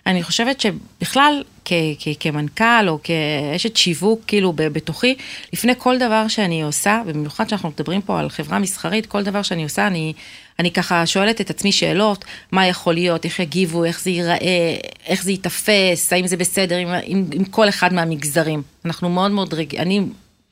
אני 0.06 0.24
חושבת 0.24 0.62
שבכלל, 0.62 1.44
כ- 1.66 1.74
כ- 2.00 2.08
כמנכ"ל 2.20 2.88
או 2.88 3.00
כאשת 3.04 3.78
שיווק, 3.78 4.22
כאילו, 4.28 4.54
בתוכי, 4.56 5.16
לפני 5.54 5.74
כל 5.78 5.98
דבר 5.98 6.28
שאני 6.28 6.62
עושה, 6.64 7.02
ובמיוחד 7.06 7.50
שאנחנו 7.50 7.70
מדברים 7.70 8.02
פה 8.02 8.20
על 8.20 8.30
חברה 8.30 8.60
מסחרית, 8.60 9.06
כל 9.06 9.24
דבר 9.24 9.42
שאני 9.42 9.64
עושה, 9.64 9.88
אני, 9.88 10.14
אני 10.60 10.72
ככה 10.72 11.06
שואלת 11.06 11.42
את 11.42 11.50
עצמי 11.50 11.72
שאלות, 11.72 12.26
מה 12.52 12.68
יכול 12.68 12.94
להיות, 12.94 13.26
איך 13.26 13.40
יגיבו, 13.40 13.84
איך 13.84 14.02
זה 14.02 14.10
ייראה, 14.10 14.76
איך 15.06 15.24
זה 15.24 15.32
ייתפס, 15.32 16.14
האם 16.14 16.28
זה 16.28 16.38
בסדר 16.38 16.78
עם, 16.78 16.88
עם, 17.04 17.26
עם 17.34 17.46
כל 17.46 17.70
אחד 17.70 17.94
מהמגזרים. 17.94 18.62
אנחנו 18.86 19.10
מאוד 19.10 19.32
מאוד 19.32 19.54
רג... 19.54 19.76
אני 19.76 20.02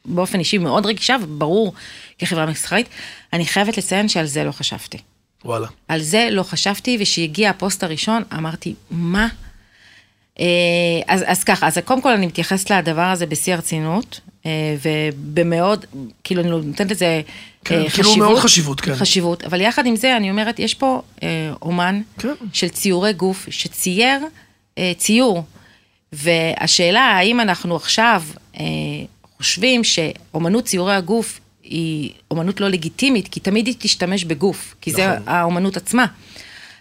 באופן 0.06 0.40
אישי 0.40 0.58
מאוד 0.58 0.86
רגישה, 0.86 1.16
וברור 1.22 1.74
כחברה 2.20 2.46
מסחרית, 2.46 2.88
אני 3.34 3.46
חייבת 3.46 3.78
לציין 3.78 4.10
שעל 4.10 4.26
זה 4.26 4.44
לא 4.44 4.52
חשבתי. 4.52 4.98
וואלה. 5.46 5.68
על 5.88 6.02
זה 6.02 6.28
לא 6.32 6.44
חשבתי, 6.44 6.98
וכשהגיע 7.02 7.50
הפוסט 7.50 7.84
הראשון, 7.84 8.24
אמרתי, 8.34 8.74
מה? 8.92 9.28
אה, 10.40 10.46
אז, 11.08 11.24
אז 11.28 11.44
ככה, 11.44 11.68
אז 11.68 11.78
קודם 11.78 12.02
כל 12.02 12.12
אני 12.12 12.26
מתייחסת 12.26 12.72
לדבר 12.72 13.02
הזה 13.02 13.26
בשיא 13.26 13.54
הרצינות, 13.54 14.20
אה, 14.46 14.76
ובמאוד, 14.82 15.86
כאילו 16.24 16.42
אני 16.42 16.50
נותנת 16.50 16.92
לזה 16.92 17.22
כן, 17.66 17.82
אה, 17.82 17.90
כאילו 17.90 18.16
מאוד 18.18 18.40
חשיבות, 18.40 18.82
כן. 18.82 18.96
חשיבות, 18.96 19.44
אבל 19.44 19.62
יחד 19.62 19.86
עם 19.86 19.96
זה 19.96 20.18
אני 20.18 20.30
אומרת, 20.30 20.60
יש 20.60 20.74
פה 20.74 21.02
אה, 21.24 21.54
אומן 21.62 22.02
כן. 22.20 22.34
של 22.54 22.70
ציורי 22.70 23.14
גוף, 23.14 23.48
שצייר 23.50 24.20
אה, 24.78 24.92
ציור, 24.98 25.44
והשאלה 26.14 27.02
האם 27.02 27.40
אנחנו 27.40 27.76
עכשיו 27.76 28.24
אה, 28.60 28.66
חושבים 29.38 29.84
שאומנות 29.84 30.66
ציורי 30.66 30.96
הגוף 30.96 31.40
היא 31.64 32.12
אומנות 32.32 32.62
לא 32.62 32.70
לגיטימית, 32.70 33.28
כי 33.28 33.40
תמיד 33.40 33.68
היא 33.68 33.76
תשתמש 33.80 34.24
בגוף, 34.24 34.76
כי 34.82 34.92
זה 34.92 35.08
נכון. 35.08 35.28
האומנות 35.28 35.78
עצמה. 35.78 36.06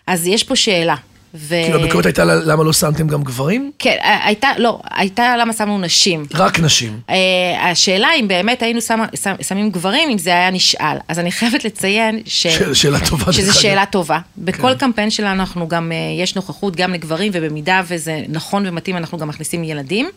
אז 0.07 0.27
יש 0.27 0.45
פה 0.45 0.57
שאלה. 0.57 0.97
ו... 1.35 1.55
כאילו 1.65 1.79
הביקורת 1.79 2.07
הייתה 2.07 2.25
למה 2.25 2.65
לא 2.65 2.73
שמתם 2.73 3.07
גם 3.09 3.23
גברים? 3.23 3.71
כן, 3.79 3.97
הייתה, 4.03 4.49
לא, 4.59 4.81
הייתה 4.91 5.37
למה 5.37 5.53
שמנו 5.53 5.79
נשים. 5.79 6.27
רק 6.35 6.61
נשים. 6.61 7.01
Uh, 7.09 7.13
השאלה 7.61 8.09
אם 8.21 8.29
באמת 8.29 8.63
היינו 8.63 8.81
שם, 8.81 9.01
שם, 9.23 9.35
שמים 9.43 9.71
גברים, 9.71 10.11
אם 10.11 10.19
זה 10.19 10.31
היה 10.31 10.51
נשאל. 10.51 10.97
אז 11.09 11.19
אני 11.19 11.33
חייבת 11.33 11.65
לציין 11.65 12.21
ש... 12.27 12.47
ש- 12.47 12.63
שאלה 12.83 12.99
טובה, 13.11 13.33
שזו. 13.33 13.61
שאלה 13.61 13.87
טובה. 13.87 14.19
בכל 14.39 14.75
קמפיין 14.75 15.11
שלנו 15.11 15.41
אנחנו 15.41 15.69
גם, 15.69 15.93
uh, 15.93 16.23
יש 16.23 16.37
נוכחות 16.37 16.77
גם 16.77 16.93
לגברים, 16.93 17.33
ובמידה 17.35 17.83
וזה 17.89 18.23
נכון 18.29 18.67
ומתאים, 18.67 18.97
אנחנו 18.97 19.19
גם 19.19 19.29
מכניסים 19.29 19.65
ילדים. 19.65 20.09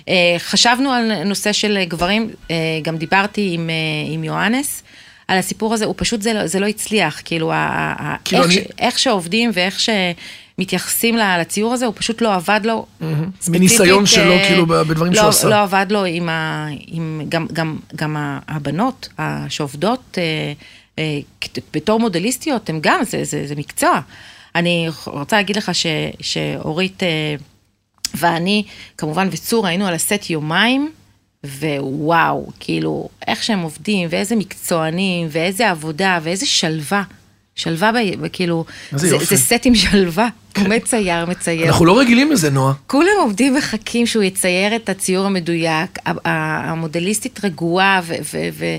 Uh, 0.00 0.04
חשבנו 0.38 0.90
על 0.92 1.24
נושא 1.24 1.52
של 1.52 1.78
גברים, 1.88 2.30
uh, 2.48 2.50
גם 2.82 2.96
דיברתי 2.96 3.50
עם, 3.52 3.70
uh, 3.70 4.14
עם 4.14 4.24
יוהנס. 4.24 4.82
על 5.28 5.38
הסיפור 5.38 5.74
הזה, 5.74 5.84
הוא 5.84 5.94
פשוט, 5.98 6.22
זה 6.22 6.32
לא, 6.32 6.46
זה 6.46 6.60
לא 6.60 6.66
הצליח, 6.66 7.20
כאילו, 7.24 7.52
ה- 7.52 7.56
ה- 7.98 8.16
כאילו 8.24 8.42
איך, 8.42 8.52
אני- 8.52 8.64
איך 8.78 8.98
שעובדים 8.98 9.50
ואיך 9.54 9.80
שמתייחסים 9.80 11.16
לציור 11.40 11.72
הזה, 11.72 11.86
הוא 11.86 11.94
פשוט 11.96 12.22
לא 12.22 12.34
עבד 12.34 12.60
לו. 12.64 12.86
ספציפית, 13.00 13.48
מניסיון 13.60 14.06
שלו, 14.06 14.32
אה, 14.32 14.48
כאילו, 14.48 14.66
בדברים 14.66 15.12
לא, 15.12 15.18
שהוא 15.18 15.28
עשה. 15.28 15.48
לא 15.48 15.62
עבד 15.62 15.86
לו 15.90 16.04
עם, 16.04 16.28
ה, 16.28 16.66
עם 16.86 17.22
גם, 17.28 17.46
גם, 17.52 17.78
גם 17.96 18.16
הבנות 18.48 19.08
שעובדות 19.48 20.18
אה, 20.18 20.52
אה, 20.98 21.18
בתור 21.74 22.00
מודליסטיות, 22.00 22.70
הם 22.70 22.78
גם, 22.82 23.00
זה, 23.04 23.24
זה, 23.24 23.46
זה 23.46 23.54
מקצוע. 23.56 24.00
אני 24.54 24.88
רוצה 25.06 25.36
להגיד 25.36 25.56
לך 25.56 25.74
ש, 25.74 25.86
שאורית 26.20 27.02
ואני, 28.14 28.64
כמובן, 28.98 29.28
וצור, 29.32 29.66
היינו 29.66 29.86
על 29.86 29.94
הסט 29.94 30.30
יומיים, 30.30 30.90
ווואו, 31.60 32.46
כאילו, 32.60 33.08
איך 33.28 33.42
שהם 33.42 33.60
עובדים, 33.60 34.08
ואיזה 34.10 34.36
מקצוענים, 34.36 35.28
ואיזה 35.30 35.70
עבודה, 35.70 36.18
ואיזה 36.22 36.46
שלווה. 36.46 37.02
שלווה, 37.56 37.90
ב, 37.92 38.26
כאילו, 38.32 38.64
זה, 38.92 39.08
יופי. 39.08 39.24
זה 39.24 39.36
סט 39.36 39.60
עם 39.64 39.74
שלווה. 39.74 40.28
הוא 40.58 40.68
מצייר, 40.68 41.26
מצייר. 41.26 41.66
אנחנו 41.68 41.84
לא 41.84 41.98
רגילים 41.98 42.32
לזה, 42.32 42.50
נועה. 42.50 42.72
כולם 42.86 43.08
עומדים 43.20 43.54
מחכים 43.54 44.06
שהוא 44.06 44.22
יצייר 44.22 44.76
את 44.76 44.88
הציור 44.88 45.26
המדויק, 45.26 45.98
המודליסטית 46.24 47.40
רגועה, 47.44 48.00
ו- 48.04 48.14
ו- 48.34 48.48
ו- 48.52 48.76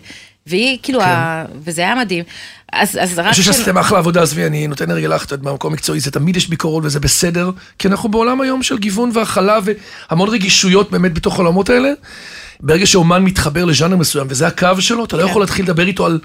והיא 0.47 0.77
כאילו, 0.83 1.01
ה- 1.01 1.45
וזה 1.63 1.81
היה 1.81 1.95
מדהים. 1.95 2.23
אז, 2.71 2.99
אז 3.01 3.11
רק... 3.11 3.15
כן. 3.17 3.21
אני 3.21 3.31
חושב 3.31 3.43
של- 3.43 3.51
שעשיתם 3.53 3.77
אחלה 3.77 3.97
עבודה, 3.97 4.21
עזבי, 4.21 4.45
אני 4.45 4.67
נותן 4.67 4.91
רגע 4.91 5.07
לך, 5.07 5.25
את 5.25 5.31
יודעת, 5.31 5.45
במקום 5.47 5.73
מקצועי, 5.73 5.99
זה 5.99 6.11
תמיד 6.11 6.37
יש 6.37 6.47
ביקורות 6.49 6.83
וזה 6.85 6.99
בסדר, 6.99 7.49
כי 7.79 7.87
אנחנו 7.87 8.09
בעולם 8.09 8.41
היום 8.41 8.63
של 8.63 8.77
גיוון 8.77 9.09
והכלה 9.13 9.59
והמון 10.09 10.29
רגישויות 10.29 10.91
באמת 10.91 11.13
בתוך 11.13 11.35
העולמות 11.35 11.69
האלה. 11.69 11.89
ברגע 12.59 12.85
שאומן 12.85 13.23
מתחבר 13.23 13.65
לז'אנר 13.65 13.95
מסוים, 13.95 14.27
וזה 14.29 14.47
הקו 14.47 14.67
שלו, 14.79 15.05
אתה 15.05 15.17
לא 15.17 15.23
כן. 15.23 15.29
יכול 15.29 15.41
להתחיל 15.41 15.65
לדבר 15.65 15.87
איתו 15.87 16.05
על... 16.05 16.19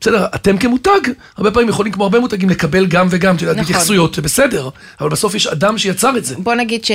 בסדר, 0.00 0.26
אתם 0.34 0.58
כמותג, 0.58 1.00
הרבה 1.36 1.50
פעמים 1.50 1.68
יכולים, 1.68 1.92
כמו 1.92 2.04
הרבה 2.04 2.20
מותגים, 2.20 2.50
לקבל 2.50 2.86
גם 2.86 3.06
וגם, 3.10 3.36
את 3.36 3.42
יודעת, 3.42 3.56
נכון. 3.56 3.66
בהתייחסויות, 3.66 4.14
זה 4.14 4.22
בסדר, 4.22 4.68
אבל 5.00 5.08
בסוף 5.08 5.34
יש 5.34 5.46
אדם 5.46 5.78
שיצר 5.78 6.16
את 6.16 6.24
זה. 6.24 6.34
בוא 6.38 6.54
נגיד 6.54 6.84
ש- 6.84 6.90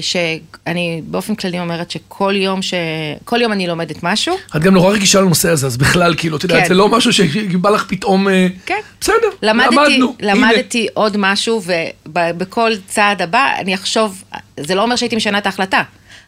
שאני 0.00 1.02
באופן 1.06 1.34
כללי 1.34 1.60
אומרת 1.60 1.90
שכל 1.90 2.34
יום, 2.36 2.62
ש... 2.62 2.74
כל 3.24 3.40
יום 3.40 3.52
אני 3.52 3.66
לומדת 3.66 4.02
משהו. 4.02 4.36
את 4.56 4.62
גם 4.62 4.74
נורא 4.74 4.92
רגישה 4.92 5.20
לנושא 5.20 5.50
הזה, 5.50 5.66
אז 5.66 5.76
בכלל, 5.76 6.14
כאילו, 6.16 6.36
את 6.36 6.42
יודעת, 6.42 6.62
כן. 6.62 6.68
זה 6.68 6.74
לא 6.74 6.88
משהו 6.88 7.12
שבא 7.12 7.70
לך 7.70 7.84
פתאום... 7.88 8.28
אה, 8.28 8.46
כן. 8.66 8.80
בסדר, 9.00 9.14
למדתי, 9.42 9.74
למדנו. 9.74 10.14
הנה. 10.20 10.34
למדתי 10.34 10.86
עוד 10.94 11.16
משהו, 11.18 11.62
ובכל 12.06 12.70
צעד 12.88 13.22
הבא 13.22 13.48
אני 13.58 13.74
אחשוב, 13.74 14.24
זה 14.60 14.74
לא 14.74 14.82
אומר 14.82 14.96
שהייתי 14.96 15.16
משנה 15.16 15.38
את 15.38 15.46
ההחלטה, 15.46 15.82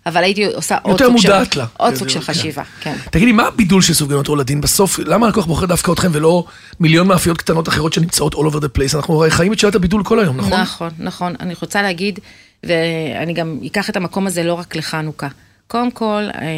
אבל 0.06 0.22
הייתי 0.24 0.44
עושה 0.44 0.78
עוד 0.82 1.00
יותר 1.00 1.06
סוג 1.06 1.16
של, 1.18 1.28
מודעת 1.28 1.56
לה. 1.56 1.66
עוד 1.76 1.94
סוג 1.94 2.08
של 2.08 2.20
כן. 2.20 2.24
חשיבה, 2.24 2.62
כן. 2.80 2.96
תגידי, 3.10 3.32
מה 3.32 3.46
הבידול 3.46 3.82
של 3.82 3.94
סופגנות 3.94 4.28
רולדין 4.28 4.60
בסוף? 4.60 4.98
למה 4.98 5.26
הלקוח 5.26 5.46
בוחר 5.46 5.66
דווקא 5.66 5.92
אתכם 5.92 6.08
ולא 6.12 6.44
מיליון 6.80 7.06
מאפיות 7.06 7.38
קטנות 7.38 7.68
אחרות 7.68 7.92
שנמצאות 7.92 8.34
all 8.34 8.38
over 8.38 8.56
the 8.56 8.78
place? 8.78 8.96
אנחנו 8.96 9.14
הרי 9.14 9.30
חיים 9.30 9.52
את 9.52 9.58
שאלת 9.58 9.74
הבידול 9.74 10.04
כל 10.04 10.20
היום, 10.20 10.36
נכון? 10.36 10.52
נכון, 10.52 10.90
נכון. 10.98 11.34
אני 11.40 11.54
רוצה 11.60 11.82
להגיד, 11.82 12.18
ואני 12.64 13.32
גם 13.32 13.58
אקח 13.66 13.90
את 13.90 13.96
המקום 13.96 14.26
הזה 14.26 14.42
לא 14.42 14.54
רק 14.54 14.76
לחנוכה. 14.76 15.28
קודם 15.68 15.90
כל, 15.90 16.07
אה, 16.35 16.48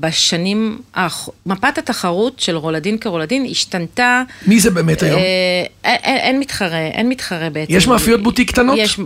בשנים, 0.00 0.78
מפת 1.46 1.78
התחרות 1.78 2.40
של 2.40 2.56
רולדין 2.56 2.98
כרולדין 2.98 3.46
השתנתה. 3.50 4.22
מי 4.46 4.60
זה 4.60 4.70
באמת 4.70 5.02
היום? 5.02 5.18
אה, 5.18 5.24
אין, 5.84 5.96
אין, 6.04 6.16
אין 6.16 6.40
מתחרה, 6.40 6.78
אין 6.86 7.08
מתחרה 7.08 7.50
בעצם. 7.50 7.72
יש 7.76 7.86
מאפיות 7.88 8.22
בוטיק 8.22 8.48
קטנות? 8.50 8.78
יש, 8.78 9.00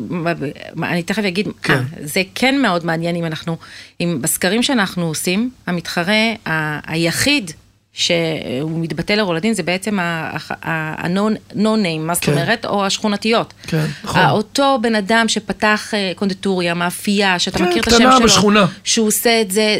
אני 0.82 1.02
תכף 1.02 1.24
אגיד, 1.24 1.48
כן. 1.62 1.72
אה, 1.74 1.80
זה 2.02 2.22
כן 2.34 2.62
מאוד 2.62 2.86
מעניין 2.86 3.16
אם 3.16 3.24
אנחנו, 3.24 3.56
אם 4.00 4.18
בסקרים 4.20 4.62
שאנחנו 4.62 5.06
עושים, 5.06 5.50
המתחרה 5.66 6.14
ה- 6.46 6.92
היחיד 6.92 7.50
שהוא 7.94 8.80
מתבטא 8.80 9.12
לרולדין 9.12 9.54
זה 9.54 9.62
בעצם 9.62 9.98
ה-no 10.00 11.56
name, 11.56 12.00
מה 12.00 12.14
זאת 12.14 12.24
כן. 12.24 12.32
אומרת, 12.32 12.64
או 12.64 12.86
השכונתיות. 12.86 13.54
כן, 13.66 13.86
נכון. 14.04 14.28
אותו 14.28 14.78
בן 14.82 14.94
אדם 14.94 15.28
שפתח 15.28 15.94
אה, 15.94 16.12
קונדיטוריה, 16.16 16.74
מאפייה, 16.74 17.38
שאתה 17.38 17.58
כן, 17.58 17.64
מכיר 17.64 17.82
את 17.82 17.88
השם 17.88 17.96
קטנה 17.96 18.16
שלו, 18.16 18.26
בשכונה. 18.26 18.66
שהוא 18.84 19.08
עושה 19.08 19.40
את 19.40 19.50
זה, 19.50 19.78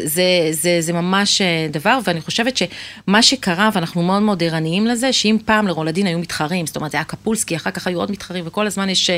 זה, 0.81 0.93
ממש 0.93 1.41
אה, 1.41 1.67
דבר, 1.71 1.99
ואני 2.05 2.21
חושבת 2.21 2.57
שמה 2.57 3.23
שקרה, 3.23 3.71
ואנחנו 3.75 4.03
מאוד 4.03 4.23
מאוד 4.23 4.43
ערניים 4.43 4.87
לזה, 4.87 5.13
שאם 5.13 5.39
פעם 5.45 5.67
לרולדין 5.67 6.07
היו 6.07 6.19
מתחרים, 6.19 6.67
זאת 6.67 6.77
אומרת, 6.77 6.91
זה 6.91 6.99
היה 6.99 7.05
קפולסקי, 7.05 7.57
אחר 7.57 7.71
כך 7.71 7.87
היו 7.87 7.99
עוד 7.99 8.11
מתחרים, 8.11 8.45
וכל 8.47 8.67
הזמן 8.67 8.89
יש, 8.89 9.11
אה, 9.11 9.17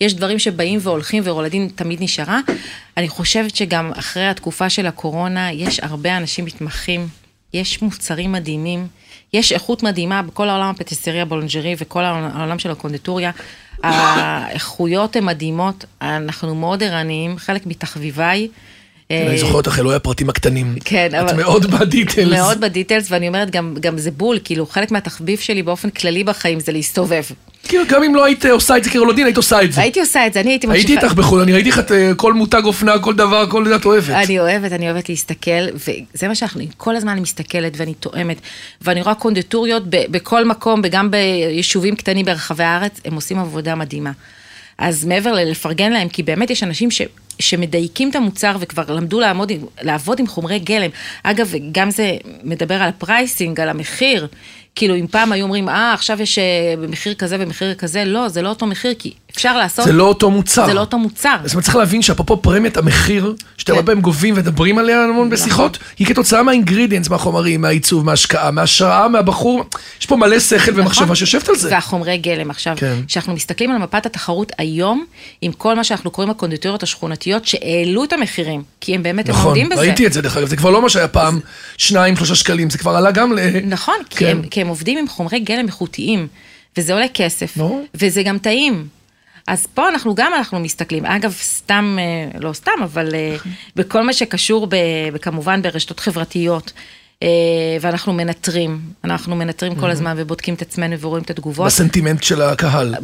יש 0.00 0.14
דברים 0.14 0.38
שבאים 0.38 0.78
והולכים, 0.82 1.22
ורולדין 1.26 1.68
תמיד 1.74 2.02
נשארה. 2.02 2.40
אני 2.96 3.08
חושבת 3.08 3.56
שגם 3.56 3.92
אחרי 3.96 4.26
התקופה 4.28 4.70
של 4.70 4.86
הקורונה, 4.86 5.52
יש 5.52 5.80
הרבה 5.80 6.16
אנשים 6.16 6.44
מתמחים, 6.44 7.08
יש 7.54 7.82
מוצרים 7.82 8.32
מדהימים, 8.32 8.86
יש 9.32 9.52
איכות 9.52 9.82
מדהימה 9.82 10.22
בכל 10.22 10.48
העולם 10.48 10.70
הפטיסריה, 10.70 11.24
בולנג'רי 11.24 11.74
וכל 11.78 12.04
העולם 12.04 12.58
של 12.58 12.70
הקונדיטוריה. 12.70 13.30
האיכויות 13.82 15.16
הן 15.16 15.24
מדהימות, 15.24 15.84
אנחנו 16.02 16.54
מאוד 16.54 16.82
ערניים, 16.82 17.38
חלק 17.38 17.66
מתחביביי. 17.66 18.48
אני 19.10 19.38
זוכר 19.38 19.52
אותך, 19.54 19.78
אלוהי 19.78 19.96
הפרטים 19.96 20.28
הקטנים. 20.28 20.74
כן, 20.84 21.06
את 21.08 21.14
אבל- 21.14 21.36
מאוד 21.36 21.66
בדיטלס. 21.70 22.32
מאוד 22.38 22.60
בדיטלס, 22.60 23.10
ואני 23.10 23.28
אומרת, 23.28 23.50
גם, 23.50 23.74
גם 23.80 23.98
זה 23.98 24.10
בול, 24.10 24.38
כאילו, 24.44 24.66
חלק 24.66 24.90
מהתחביב 24.90 25.38
שלי 25.38 25.62
באופן 25.62 25.90
כללי 25.90 26.24
בחיים 26.24 26.60
זה 26.60 26.72
להסתובב. 26.72 27.22
כאילו, 27.62 27.84
גם 27.88 28.02
אם 28.02 28.14
לא 28.14 28.24
היית 28.24 28.44
עושה 28.44 28.76
את 28.76 28.84
זה 28.84 28.90
כרולדין, 28.90 29.26
היית 29.26 29.36
עושה 29.36 29.62
את 29.62 29.72
זה. 29.72 29.80
הייתי 29.80 30.00
עושה 30.00 30.26
את 30.26 30.32
זה, 30.32 30.40
אני 30.40 30.50
הייתי 30.50 30.66
הייתי 30.70 30.96
איתך 30.96 31.12
בחו"ל, 31.12 31.40
אני 31.40 31.52
ראיתי 31.52 31.68
לך 31.68 31.78
את 31.78 31.92
אה, 31.92 32.12
כל 32.16 32.32
מותג 32.32 32.62
אופנה, 32.64 32.98
כל 32.98 33.14
דבר, 33.14 33.50
כל 33.50 33.74
את 33.76 33.84
אוהבת. 33.84 34.10
אני 34.10 34.40
אוהבת, 34.40 34.72
אני 34.72 34.90
אוהבת 34.90 35.08
להסתכל, 35.08 35.66
וזה 35.74 36.28
מה 36.28 36.34
שאנחנו, 36.34 36.62
כל 36.76 36.96
הזמן 36.96 37.12
אני 37.12 37.20
מסתכלת 37.20 37.72
ואני 37.76 37.94
תואמת, 37.94 38.40
ואני 38.82 39.02
רואה 39.02 39.14
קונדיטוריות 39.14 39.82
ב- 39.90 40.04
בכל 40.10 40.44
מקום, 40.44 40.80
וגם 40.84 41.10
ביישובים 41.10 41.96
קטנים 41.96 42.26
ברחבי 42.26 42.64
הארץ, 42.64 43.00
הם 43.04 43.14
עושים 43.14 43.38
עבודה 43.38 43.74
מדהימה. 43.74 44.12
אז 44.78 45.04
מעבר 45.04 45.32
ללפרגן 45.32 45.92
להם, 45.92 46.08
כי 46.08 46.22
באמת 46.22 46.50
יש 46.50 46.62
אנשים 46.62 46.90
ש... 46.90 47.02
שמדייקים 47.38 48.10
את 48.10 48.16
המוצר 48.16 48.56
וכבר 48.60 48.94
למדו 48.94 49.20
לעמוד, 49.20 49.52
לעבוד 49.82 50.20
עם 50.20 50.26
חומרי 50.26 50.58
גלם. 50.58 50.90
אגב, 51.22 51.52
גם 51.72 51.90
זה 51.90 52.16
מדבר 52.44 52.74
על 52.74 52.88
ה 52.88 52.96
pricing, 52.96 53.60
על 53.60 53.68
המחיר. 53.68 54.26
כאילו, 54.78 54.96
אם 54.96 55.06
פעם 55.06 55.32
היו 55.32 55.44
אומרים, 55.44 55.68
אה, 55.68 55.92
עכשיו 55.92 56.22
יש 56.22 56.38
אה, 56.38 56.74
במחיר 56.82 57.14
כזה 57.14 57.36
ומחיר 57.40 57.74
כזה, 57.74 58.04
לא, 58.04 58.28
זה 58.28 58.42
לא 58.42 58.48
אותו 58.48 58.66
מחיר, 58.66 58.94
כי 58.98 59.12
אפשר 59.36 59.56
לעשות... 59.56 59.84
זה 59.84 59.92
לא 59.92 60.04
אותו 60.04 60.30
מוצר. 60.30 60.66
זה 60.66 60.74
לא 60.74 60.80
אותו 60.80 60.98
מוצר. 60.98 61.36
אומרת, 61.50 61.64
צריך 61.64 61.76
להבין 61.76 62.02
שאפרופו 62.02 62.36
פרמיית 62.36 62.76
המחיר, 62.76 63.34
שאתם. 63.56 63.72
הרבה 63.72 63.86
פעמים 63.86 64.02
גובים 64.02 64.34
ומדברים 64.34 64.78
עליה 64.78 65.04
המון 65.04 65.30
בשיחות, 65.30 65.78
היא 65.98 66.06
כתוצאה 66.06 66.42
מה 66.42 66.51
ingredients, 66.51 67.08
מהחומרים, 67.08 67.60
מהעיצוב, 67.60 68.04
מההשקעה, 68.04 68.50
מההשראה, 68.50 69.08
מהבחור. 69.08 69.64
יש 70.00 70.06
פה 70.06 70.16
מלא 70.16 70.40
שכל 70.40 70.72
ומחשבה 70.74 71.04
נכון. 71.04 71.16
שיושבת 71.16 71.48
על 71.48 71.56
זה. 71.56 71.68
והחומרי 71.72 72.18
גלם. 72.18 72.50
עכשיו, 72.50 72.74
כן. 72.76 72.94
כשאנחנו 73.06 73.34
מסתכלים 73.34 73.70
על 73.70 73.78
מפת 73.78 74.06
התחרות 74.06 74.52
היום, 74.58 75.04
עם 75.40 75.52
כל 75.52 75.76
מה 75.76 75.84
שאנחנו 75.84 76.10
קוראים 76.10 76.30
הקונדיטוריות 76.30 76.82
השכונתיות, 76.82 77.46
שהעלו 77.46 78.04
את 78.04 78.12
המחירים, 78.12 78.62
כי 78.80 78.94
הם 78.94 79.02
באמת 79.02 79.28
נכון, 79.28 79.44
עומדים 79.44 79.68
בזה. 79.68 79.80
ראיתי 79.80 80.06
את 80.06 80.12
זה 80.12 80.22
דרך 80.22 80.36
אגב, 80.36 80.48
זה 80.48 80.56
כבר 80.56 80.70
לא 80.70 80.82
מה 80.82 80.88
שהיה 80.88 81.08
פעם, 81.08 81.40
שניים, 81.76 82.16
שלושה 82.16 82.34
שקלים, 82.34 82.70
זה 82.70 82.78
כבר 82.78 82.96
עלה 82.96 83.10
גם 83.10 83.32
ל... 83.32 83.38
נכון, 83.64 83.94
כי, 84.10 84.16
כן. 84.50 84.60
הם, 84.60 84.68
עובדים 84.68 84.98
עם 84.98 85.08
חומרי 85.08 85.40
גלם 85.40 85.66
איכותיים, 85.66 86.26
וזה 86.76 86.92
עולה 86.92 87.06
כסף. 87.14 87.58
וזה 87.94 88.22
גם 88.22 88.38
טעים. 88.38 88.97
אז 89.48 89.66
פה 89.66 89.88
אנחנו 89.88 90.14
גם 90.14 90.32
אנחנו 90.34 90.60
מסתכלים, 90.60 91.06
אגב, 91.06 91.30
סתם, 91.32 91.96
אה, 91.98 92.38
לא 92.40 92.52
סתם, 92.52 92.82
אבל 92.82 93.14
אה, 93.14 93.36
בכל 93.76 94.02
מה 94.02 94.12
שקשור 94.12 94.66
ב, 94.66 94.76
כמובן 95.22 95.62
ברשתות 95.62 96.00
חברתיות, 96.00 96.72
ואנחנו 97.80 98.12
מנטרים, 98.12 98.80
אנחנו 99.04 99.36
מנטרים 99.36 99.74
כל 99.74 99.90
הזמן 99.90 100.14
ובודקים 100.16 100.54
את 100.54 100.62
עצמנו 100.62 100.98
ורואים 101.00 101.24
את 101.24 101.30
התגובות. 101.30 101.66
בסנטימנט 101.66 102.22
של 102.22 102.42
הקהל. 102.42 102.94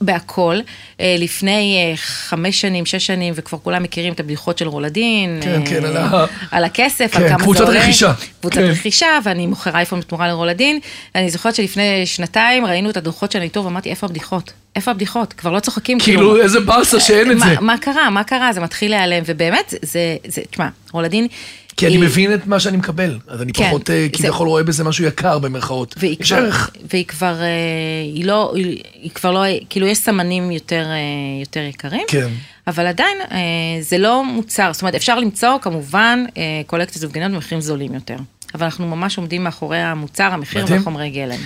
בהכל. 0.00 0.56
אה, 1.00 1.16
לפני 1.18 1.52
אה, 1.90 1.96
חמש 1.96 2.60
שנים, 2.60 2.86
שש 2.86 3.06
שנים, 3.06 3.34
וכבר 3.36 3.58
כולם 3.58 3.82
מכירים 3.82 4.12
את 4.12 4.20
הבדיחות 4.20 4.58
של 4.58 4.68
רולדין. 4.68 5.40
כן, 5.42 5.60
אה, 5.60 5.66
כן, 5.66 5.84
על 5.84 5.96
ה- 5.96 6.24
על 6.50 6.64
הכסף, 6.64 7.10
כן, 7.12 7.22
על 7.22 7.28
כמה 7.28 7.38
זה 7.38 7.44
קבוצת 7.44 7.60
עולה. 7.60 7.80
רכישה. 7.80 8.12
קבוצת 8.40 8.56
כן. 8.56 8.62
רכישה, 8.62 9.18
ואני 9.24 9.46
מוכרה 9.46 9.78
אייפון 9.78 10.00
בתמורה 10.00 10.28
לרולדין. 10.28 10.78
אני 11.14 11.30
זוכרת 11.30 11.54
שלפני 11.54 12.06
שנתיים 12.06 12.66
ראינו 12.66 12.90
את 12.90 12.96
הדוחות 12.96 13.32
של 13.32 13.38
הניטור, 13.38 13.64
ואמרתי, 13.66 13.90
איפה 13.90 14.06
הבדיחות? 14.06 14.52
איפה 14.76 14.90
הבדיחות? 14.90 15.32
כבר 15.32 15.50
לא 15.52 15.60
צוחקים. 15.60 15.98
כאילו, 16.00 16.42
איזה 16.42 16.60
באסה 16.60 17.00
שאין 17.00 17.30
את 17.30 17.38
זה. 17.38 17.44
מה 17.60 17.78
קרה? 17.78 18.10
מה 18.10 18.24
קרה? 18.24 18.52
זה 18.52 18.60
מתחיל 18.60 18.90
להיעלם, 18.90 19.22
ובאמת, 19.26 19.74
זה, 19.82 20.16
תשמע, 20.50 20.68
רולדין... 20.92 21.26
כי 21.80 21.86
אני 21.86 21.96
מבין 21.96 22.34
את 22.34 22.46
מה 22.46 22.60
שאני 22.60 22.76
מקבל, 22.76 23.18
אז 23.28 23.42
אני 23.42 23.52
כן, 23.52 23.66
פחות 23.68 23.90
אה, 23.90 24.06
כביכול 24.12 24.48
רואה 24.48 24.62
בזה 24.62 24.84
משהו 24.84 25.04
יקר 25.04 25.38
במרכאות. 25.38 25.94
יש 26.20 26.32
ערך. 26.32 26.70
והיא 26.90 27.04
כבר, 27.04 27.40
אה, 27.40 27.46
היא 28.14 28.24
לא, 28.24 28.52
היא, 28.54 29.10
כבר 29.14 29.30
לא, 29.30 29.40
כאילו 29.70 29.86
יש 29.86 29.98
סמנים 29.98 30.50
יותר, 30.50 30.86
אה, 31.56 31.62
יקרים, 31.68 32.02
כן. 32.08 32.28
אבל 32.66 32.86
עדיין 32.86 33.18
זה 33.80 33.98
לא 33.98 34.24
מוצר, 34.24 34.72
זאת 34.72 34.82
אומרת 34.82 34.94
אפשר 34.94 35.18
למצוא 35.18 35.58
כמובן 35.62 36.24
קולקציות 36.66 37.02
סופגניות 37.02 37.32
במחירים 37.32 37.60
זולים 37.60 37.94
יותר, 37.94 38.16
אבל 38.54 38.64
אנחנו 38.64 38.88
ממש 38.88 39.18
עומדים 39.18 39.44
מאחורי 39.44 39.78
המוצר, 39.78 40.24
המחיר. 40.32 40.64
והחומרי 40.68 41.10
גלם. 41.10 41.40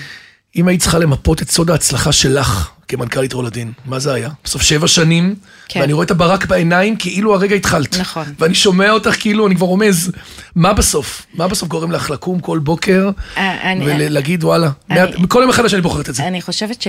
אם 0.56 0.68
היית 0.68 0.80
צריכה 0.82 0.98
למפות 0.98 1.42
את 1.42 1.50
סוד 1.50 1.70
ההצלחה 1.70 2.12
שלך 2.12 2.70
כמנכ"לית 2.88 3.32
רולדין, 3.32 3.72
מה 3.86 3.98
זה 3.98 4.12
היה? 4.14 4.28
בסוף 4.44 4.62
שבע 4.62 4.88
שנים, 4.88 5.34
כן. 5.68 5.80
ואני 5.80 5.92
רואה 5.92 6.04
את 6.06 6.10
הברק 6.10 6.46
בעיניים 6.46 6.96
כאילו 6.96 7.34
הרגע 7.34 7.54
התחלת. 7.56 7.96
נכון. 7.98 8.24
ואני 8.38 8.54
שומע 8.54 8.90
אותך 8.90 9.16
כאילו, 9.20 9.46
אני 9.46 9.56
כבר 9.56 9.66
רומז, 9.66 10.12
מה 10.54 10.72
בסוף? 10.72 11.26
מה 11.34 11.48
בסוף 11.48 11.68
גורם 11.68 11.90
לך 11.90 12.10
לקום 12.10 12.40
כל 12.40 12.58
בוקר 12.58 13.10
אה, 13.36 13.72
אני- 13.72 13.84
ולהגיד 13.86 14.44
וואלה, 14.44 14.70
אני- 14.90 15.00
מה- 15.00 15.06
מכל 15.18 15.38
יום 15.40 15.48
מחדש 15.50 15.74
אני 15.74 15.82
בוחרת 15.82 16.08
את 16.08 16.14
זה. 16.14 16.26
אני 16.28 16.42
חושבת 16.42 16.84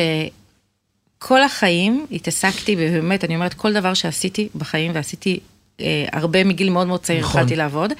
שכל 1.22 1.44
החיים 1.44 2.06
התעסקתי, 2.12 2.76
ובאמת, 2.80 3.24
אני 3.24 3.36
אומרת, 3.36 3.54
כל 3.54 3.74
דבר 3.74 3.94
שעשיתי 3.94 4.48
בחיים, 4.56 4.92
ועשיתי 4.96 5.40
אה, 5.82 5.86
הרבה 6.14 6.44
מגיל 6.44 6.70
מאוד 6.70 6.88
מאוד 6.88 7.00
צעיר, 7.04 7.20
נכון. 7.22 7.42
התחלתי 7.42 7.56
לעבוד, 7.56 7.94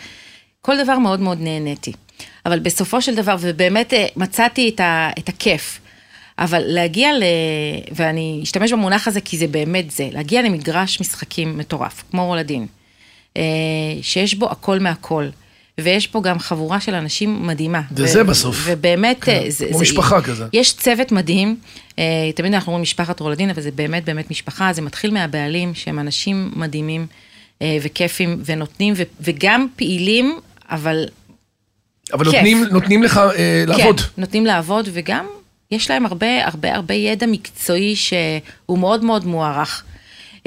כל 0.62 0.74
דבר 0.84 0.98
מאוד 1.00 1.20
מאוד 1.20 1.38
נהניתי. 1.42 1.92
אבל 2.46 2.60
בסופו 2.60 3.02
של 3.02 3.16
דבר, 3.16 3.36
ובאמת 3.40 3.94
אה, 3.94 4.06
מצאתי 4.16 4.70
את, 4.70 4.80
ה, 4.80 5.10
את 5.20 5.30
הכיף. 5.30 5.80
אבל 6.40 6.62
להגיע 6.66 7.14
ל... 7.14 7.24
ואני 7.92 8.40
אשתמש 8.44 8.72
במונח 8.74 9.08
הזה 9.08 9.22
כי 9.22 9.38
זה 9.38 9.48
באמת 9.48 9.92
זה, 9.92 10.10
להגיע 10.12 10.42
למגרש 10.42 11.02
משחקים 11.02 11.58
מטורף, 11.58 12.04
כמו 12.12 12.26
רולדין, 12.26 12.66
אה, 13.38 13.44
שיש 14.02 14.36
בו 14.36 14.50
הכל 14.50 14.80
מהכל. 14.80 15.30
ויש 15.82 16.08
פה 16.08 16.22
גם 16.22 16.40
חבורה 16.40 16.80
של 16.80 16.94
אנשים 16.94 17.48
מדהימה. 17.48 17.82
וזה 17.92 18.22
ו- 18.22 18.26
בסוף. 18.26 18.62
ובאמת, 18.66 19.24
כן, 19.24 19.42
אה, 19.46 19.50
זה, 19.50 19.66
כמו 19.68 19.78
זה, 19.78 19.84
משפחה 19.84 20.22
כזה. 20.22 20.46
יש 20.54 20.74
צוות 20.74 21.12
מדהים, 21.12 21.58
אה, 22.00 22.04
תמיד 22.36 22.54
אנחנו 22.54 22.70
אומרים 22.70 22.82
משפחת 22.82 23.20
רולדין, 23.20 23.50
אבל 23.50 23.62
זה 23.62 23.72
באמת 23.72 24.06
באמת 24.06 24.32
משפחה, 24.32 24.74
זה 24.74 24.82
מתחיל 24.82 25.12
מהבעלים, 25.12 25.76
שהם 25.76 26.00
אנשים 26.00 26.52
מדהימים 26.56 27.08
אה, 27.62 27.78
וכיפים, 27.82 28.42
ונותנים, 28.46 28.94
ו- 28.98 29.04
וגם 29.22 29.68
פעילים, 29.76 30.40
אבל 30.70 31.06
אבל. 32.14 32.26
נותנים, 32.26 32.64
נותנים 32.64 33.04
לך 33.04 33.18
אה, 33.18 33.64
לעבוד. 33.68 34.00
כן, 34.00 34.08
נותנים 34.18 34.46
לעבוד, 34.46 34.90
וגם 34.94 35.26
יש 35.72 35.90
להם 35.90 36.06
הרבה 36.06 36.46
הרבה 36.46 36.76
הרבה 36.76 36.94
ידע 36.94 37.26
מקצועי 37.26 37.96
שהוא 37.96 38.80
מאוד 38.80 39.04
מאוד 39.04 39.26
מוערך. 39.26 39.84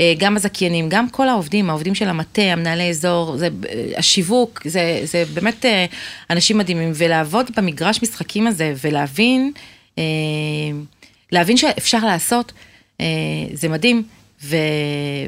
אה, 0.01 0.15
גם 0.19 0.37
הזכיינים, 0.37 0.89
גם 0.89 1.09
כל 1.09 1.29
העובדים, 1.29 1.71
העובדים 1.71 1.95
של 1.95 2.09
המטה, 2.09 2.43
המנהלי 2.43 2.91
אזור, 2.91 3.37
זה, 3.37 3.49
אה, 3.69 3.93
השיווק, 3.97 4.63
זה, 4.65 5.01
זה 5.05 5.25
באמת 5.35 5.65
אה, 5.65 5.87
אנשים 6.31 6.59
מדהימים. 6.59 6.93
ולעבוד 6.95 7.51
במגרש 7.57 8.03
משחקים 8.03 8.47
הזה 8.47 8.75
ולהבין, 8.85 9.53
להבין 11.33 11.57
שאפשר 11.57 11.99
לעשות, 12.05 12.53
זה 13.53 13.69
מדהים. 13.69 14.03
ו, 14.45 14.57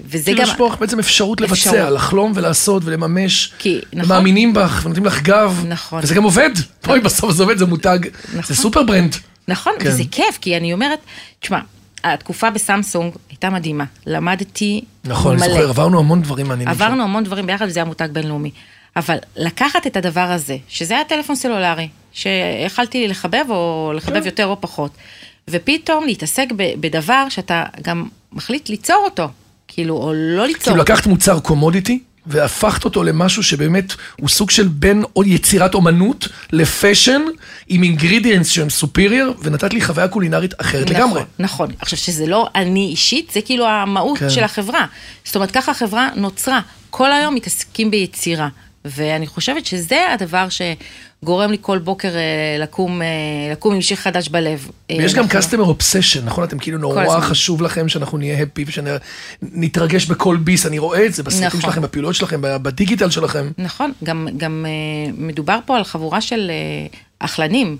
וזה 0.04 0.24
כאילו 0.24 0.38
גם... 0.42 0.48
יש 0.48 0.54
פה 0.56 0.72
בעצם 0.80 0.98
אפשרות 0.98 1.40
לבצע, 1.40 1.54
אפשרות. 1.54 1.76
לחלום 1.92 2.32
ולעשות 2.34 2.82
ולממש. 2.84 3.52
כי- 3.58 3.80
נכון. 3.92 4.10
ומאמינים 4.12 4.52
בך 4.54 4.80
ונותנים 4.84 5.04
לך 5.06 5.22
גב. 5.22 5.64
נכון. 5.68 6.00
וזה 6.02 6.14
גם 6.14 6.22
עובד. 6.22 6.50
בואי, 6.86 7.00
בסוף 7.00 7.30
זה 7.32 7.42
עובד, 7.42 7.58
זה 7.58 7.66
מותג. 7.66 7.98
נכון. 8.28 8.42
זה 8.42 8.62
סופר 8.62 8.82
ברנד. 8.82 9.16
נכון, 9.48 9.72
כן. 9.80 9.88
וזה 9.88 10.02
כיף, 10.10 10.38
כי 10.40 10.56
אני 10.56 10.72
אומרת, 10.72 10.98
תשמע, 11.40 11.58
התקופה 12.04 12.50
בסמסונג 12.50 13.12
הייתה 13.30 13.50
מדהימה. 13.50 13.84
למדתי 14.06 14.84
נכון, 15.04 15.32
אני 15.32 15.46
מלא. 15.46 15.52
זוכר, 15.54 15.68
עברנו 15.68 15.98
המון 15.98 16.22
דברים 16.22 16.48
מעניינים. 16.48 16.74
עברנו 16.74 17.02
המון 17.02 17.24
דברים 17.24 17.46
ביחד, 17.46 17.66
וזה 17.68 17.80
היה 17.80 17.84
מותג 17.84 18.08
בינלאומי. 18.12 18.50
אבל 18.96 19.16
לקחת 19.36 19.86
את 19.86 19.96
הדבר 19.96 20.20
הזה, 20.20 20.56
שזה 20.68 20.94
היה 20.94 21.04
טלפון 21.04 21.36
סלולרי, 21.36 21.88
שיכלתי 22.12 23.08
לחבב 23.08 23.44
או 23.48 23.92
לחבב 23.96 24.20
כן. 24.20 24.26
יותר 24.26 24.46
או 24.46 24.60
פחות, 24.60 24.90
ופתאום 25.50 26.04
להתעסק 26.06 26.46
בדבר 26.56 27.26
שאתה 27.28 27.64
גם 27.82 28.08
מחליט 28.32 28.68
ליצור 28.68 29.02
אותו, 29.04 29.28
כאילו, 29.68 29.96
או 29.96 30.12
לא 30.14 30.46
ליצור 30.46 30.62
כאילו 30.62 30.80
אותו. 30.80 30.92
לקחת 30.92 31.06
מוצר 31.06 31.40
קומודיטי, 31.40 32.02
והפכת 32.26 32.84
אותו 32.84 33.02
למשהו 33.02 33.42
שבאמת 33.42 33.92
הוא 34.16 34.28
סוג 34.28 34.50
של 34.50 34.68
בין 34.68 35.04
עוד 35.12 35.26
יצירת 35.26 35.74
אומנות 35.74 36.28
לפשן, 36.52 37.22
עם 37.68 37.82
אינגרידיאנס 37.82 38.48
שהם 38.48 38.70
סופיריור, 38.70 39.34
ונתת 39.42 39.74
לי 39.74 39.80
חוויה 39.80 40.08
קולינרית 40.08 40.54
אחרת 40.60 40.90
לגמרי. 40.90 41.20
נכון, 41.20 41.26
נכון. 41.38 41.68
עכשיו, 41.80 41.98
שזה 41.98 42.26
לא 42.26 42.48
אני 42.54 42.86
אישית, 42.90 43.30
זה 43.34 43.40
כאילו 43.40 43.66
המהות. 43.66 44.18
כן. 44.18 44.30
של 44.30 44.44
החברה. 44.44 44.86
זאת 45.24 45.36
אומרת, 45.36 45.50
ככה 45.50 45.72
החברה 45.72 46.08
נוצרה. 46.16 46.60
כל 46.90 47.12
היום 47.12 47.34
מתעסקים 47.34 47.90
ביצירה. 47.90 48.48
ואני 48.84 49.26
חושבת 49.26 49.66
שזה 49.66 50.12
הדבר 50.12 50.46
שגורם 50.48 51.50
לי 51.50 51.56
כל 51.60 51.78
בוקר 51.78 52.08
אה, 52.16 52.22
לקום, 52.58 53.02
אה, 53.02 53.06
לקום 53.52 53.74
עם 53.74 53.80
שיר 53.82 53.96
חדש 53.96 54.28
בלב. 54.28 54.68
אה, 54.90 54.96
ויש 54.98 55.14
גם 55.14 55.24
אנחנו- 55.24 55.38
customer 55.40 55.76
obsession, 55.76 56.20
נכון? 56.24 56.44
אתם 56.44 56.58
כאילו 56.58 56.78
נורא. 56.78 57.20
חשוב 57.20 57.62
לכם 57.62 57.88
שאנחנו 57.88 58.18
נהיה 58.18 58.42
happy 58.42 58.62
ושנתרגש 58.66 60.06
בכל 60.06 60.36
ביס, 60.36 60.66
אני 60.66 60.78
רואה 60.78 61.06
את 61.06 61.14
זה 61.14 61.22
בסרטים 61.22 61.46
נכון. 61.46 61.60
שלכם, 61.60 61.82
בפעולות 61.82 62.14
שלכם, 62.14 62.40
בדיגיטל 62.42 63.10
שלכם. 63.10 63.50
נכון, 63.58 63.92
גם, 64.04 64.28
גם 64.36 64.66
מדובר 65.18 65.58
פה 65.66 65.76
על 65.76 65.84
חבורה 65.84 66.20
של 66.20 66.50
אכלנים. 67.18 67.76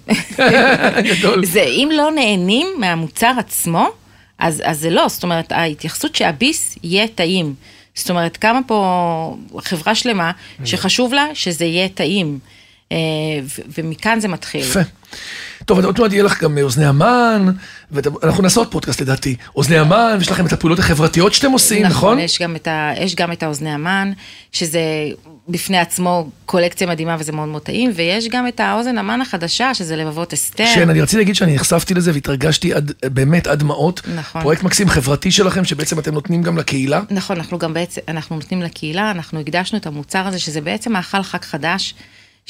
גדול. 1.11 1.47
זה, 1.47 1.61
אם 1.63 1.89
לא 1.93 2.11
נהנים 2.15 2.67
מהמוצר 2.79 3.33
עצמו, 3.39 3.89
אז, 4.39 4.63
אז 4.65 4.81
זה 4.81 4.91
לא, 4.91 5.09
זאת 5.09 5.23
אומרת, 5.23 5.53
ההתייחסות 5.53 6.15
שהביס 6.15 6.79
יהיה 6.83 7.09
טעים. 7.09 7.55
זאת 8.01 8.11
אומרת, 8.11 8.37
קמה 8.37 8.61
פה 8.67 9.37
חברה 9.59 9.95
שלמה 9.95 10.31
שחשוב 10.65 11.15
לה 11.15 11.27
שזה 11.35 11.65
יהיה 11.65 11.89
טעים. 11.89 12.39
אה, 12.93 12.97
ומכאן 13.79 14.21
זה 14.21 14.29
מתחיל. 14.29 14.61
יפה. 14.61 14.81
טוב, 15.65 15.85
עוד 15.85 16.01
מעט 16.01 16.13
יהיה 16.13 16.23
לך 16.23 16.43
גם 16.43 16.59
אוזני 16.59 16.87
המן, 16.87 17.53
ואנחנו 17.91 18.43
נעשה 18.43 18.61
עוד 18.61 18.71
פודקאסט 18.71 19.01
לדעתי. 19.01 19.37
אוזני 19.57 19.79
המן, 19.79 20.17
ויש 20.19 20.31
לכם 20.31 20.47
את 20.47 20.53
הפעולות 20.53 20.79
החברתיות 20.79 21.35
שאתם 21.35 21.51
עושים, 21.51 21.87
נכון? 21.87 22.19
יש 22.19 22.43
גם 22.43 22.57
את, 22.57 22.69
ה, 22.69 22.93
יש 23.01 23.15
גם 23.15 23.33
את 23.33 23.43
האוזני 23.43 23.71
המן, 23.71 24.13
שזה 24.53 24.81
בפני 25.53 25.79
עצמו 25.79 26.29
קולקציה 26.47 26.87
מדהימה 26.87 27.17
וזה 27.19 27.33
מאוד 27.33 27.49
מאוד 27.49 27.63
טעים, 27.63 27.91
ויש 27.95 28.29
גם 28.29 28.49
את 28.49 28.61
האוזן 28.61 28.99
המן 28.99 29.21
החדשה, 29.21 29.75
שזה 29.75 29.97
לבבות 29.97 30.33
אסתר. 30.33 30.65
כן, 30.75 30.91
אני 30.91 31.01
רציתי 31.01 31.17
להגיד 31.17 31.35
שאני 31.35 31.55
נחשפתי 31.55 31.95
לזה 31.95 32.13
והתרגשתי 32.15 32.75
עד, 32.75 32.93
באמת 33.05 33.47
עד 33.47 33.59
דמעות. 33.59 34.01
נכון. 34.17 34.43
פרויקט 34.43 34.63
מקסים 34.63 34.89
חברתי 34.89 35.31
שלכם, 35.31 35.65
שבעצם 35.65 35.99
אתם 35.99 36.15
נותנים 36.15 36.43
גם 36.43 36.59
לקהילה. 36.59 37.01
נכון, 37.11 37.37
אנחנו 37.37 37.59
גם 37.59 37.75
בעצם, 37.75 38.01
אנחנו 38.09 38.37
נותנים 38.37 38.63
לקהילה, 38.63 39.11
אנחנו 39.11 39.41
הקדשנו 39.41 39.79
את 39.79 39.87
המוצר 39.87 40.27
הזה, 40.27 40.39
שזה 40.39 40.61
בעצם 40.61 40.93
מאכל 40.93 41.23
חג 41.23 41.43
חדש, 41.43 41.95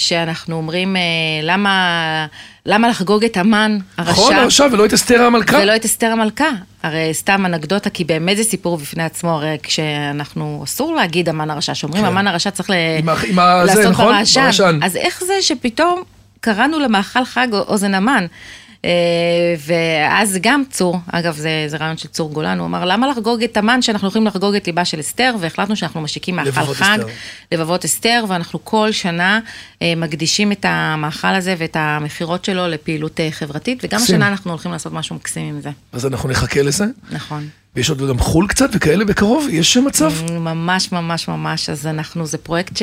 שאנחנו 0.00 0.56
אומרים, 0.56 0.96
אה, 0.96 1.00
למה, 1.42 2.26
למה 2.66 2.88
לחגוג 2.88 3.24
את 3.24 3.36
המן 3.36 3.78
הרשע, 3.96 4.10
נכון, 4.12 4.34
עכשיו, 4.34 4.70
ולא 4.72 4.84
את 4.84 4.92
אסתר 4.92 5.22
המלכה. 5.22 5.58
ולא 5.62 5.76
את 5.76 5.84
אסתר 5.84 6.06
המלכה? 6.06 6.48
הרי 6.82 7.08
סתם 7.14 7.46
אנקדוטה, 7.46 7.90
כי 7.90 8.04
באמת 8.04 8.36
זה 8.36 8.44
סיפור 8.44 8.76
בפני 8.76 9.02
עצמו, 9.02 9.30
הרי 9.30 9.56
כשאנחנו, 9.62 10.60
אסור 10.64 10.94
להגיד 10.94 11.28
המן 11.28 11.50
הרשע, 11.50 11.74
שאומרים 11.74 12.02
כן. 12.02 12.08
המן 12.08 12.26
הרשע 12.26 12.50
צריך 12.50 12.70
ל... 12.70 12.74
עם 12.98 13.08
ה- 13.08 13.14
עם 13.28 13.38
ה- 13.38 13.62
זה, 13.66 13.74
לעשות 13.74 13.92
נכון? 13.92 14.06
ברעשן. 14.06 14.40
ברעשן. 14.42 14.78
אז 14.82 14.96
איך 14.96 15.24
זה 15.24 15.34
שפתאום 15.40 16.02
קראנו 16.40 16.78
למאכל 16.78 17.24
חג 17.24 17.48
אוזן 17.52 17.94
המן? 17.94 18.26
אה, 18.84 18.90
ואז 19.66 20.38
גם 20.40 20.62
צור, 20.70 20.98
אגב 21.12 21.36
זה, 21.36 21.64
זה 21.66 21.76
רעיון 21.76 21.96
של 21.96 22.08
צור 22.08 22.32
גולן, 22.32 22.58
הוא 22.58 22.66
אמר 22.66 22.84
למה 22.84 23.08
לחגוג 23.08 23.42
את 23.42 23.56
המן 23.56 23.82
שאנחנו 23.82 24.08
יכולים 24.08 24.26
לחגוג 24.26 24.54
את 24.54 24.66
ליבה 24.66 24.84
של 24.84 25.00
אסתר, 25.00 25.34
והחלטנו 25.40 25.76
שאנחנו 25.76 26.00
משיקים 26.00 26.36
מאכל 26.36 26.48
לבבות 26.48 26.76
חג, 26.76 26.98
אסתר. 27.00 27.12
לבבות 27.52 27.84
אסתר, 27.84 28.24
ואנחנו 28.28 28.64
כל 28.64 28.92
שנה 28.92 29.40
אה, 29.82 29.92
מקדישים 29.96 30.52
את 30.52 30.64
המאכל 30.68 31.34
הזה 31.34 31.54
ואת 31.58 31.76
המכירות 31.80 32.44
שלו 32.44 32.68
לפעילות 32.68 33.20
אה, 33.20 33.28
חברתית, 33.30 33.84
וגם. 33.84 34.00
השנה 34.02 34.28
אנחנו 34.28 34.50
הולכים 34.50 34.72
לעשות 34.72 34.92
משהו 34.92 35.16
מקסים 35.16 35.48
עם 35.48 35.60
זה, 35.60 35.70
אז 35.92 36.06
אנחנו 36.06 36.28
נחכה 36.28 36.62
לזה. 36.62 36.84
נכון. 37.10 37.48
ויש 37.76 37.90
עוד 37.90 38.08
גם 38.08 38.18
חו"ל 38.18 38.46
קצת 38.48 38.70
וכאלה 38.72 39.04
בקרוב, 39.04 39.46
יש 39.50 39.76
מצב? 39.76 40.12
ממש 40.30 40.92
ממש 40.92 41.28
ממש, 41.28 41.70
אז 41.70 41.86
אנחנו, 41.86 42.26
זה 42.26 42.38
פרויקט 42.38 42.76
ש... 42.76 42.82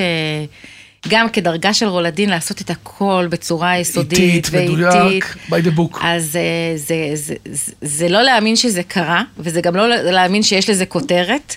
גם 1.10 1.30
כדרגה 1.30 1.74
של 1.74 1.86
רולדין 1.88 2.30
לעשות 2.30 2.62
את 2.62 2.70
הכל 2.70 3.28
בצורה 3.30 3.78
יסודית 3.80 4.20
איטית, 4.20 4.48
ואיטית. 4.52 4.76
מדויק, 4.78 5.36
by 5.50 5.54
the 5.54 5.78
book. 5.80 5.98
אז 6.02 6.36
אה, 6.36 6.42
זה, 6.78 6.96
זה, 7.14 7.34
זה, 7.52 7.72
זה 7.82 8.10
לא 8.10 8.22
להאמין 8.22 8.56
שזה 8.56 8.84
קרה, 8.84 9.22
וזה 9.38 9.62
גם 9.62 9.76
לא 9.76 9.88
להאמין 9.90 10.44
שיש 10.44 10.70
לזה 10.70 10.86
כותרת, 10.86 11.56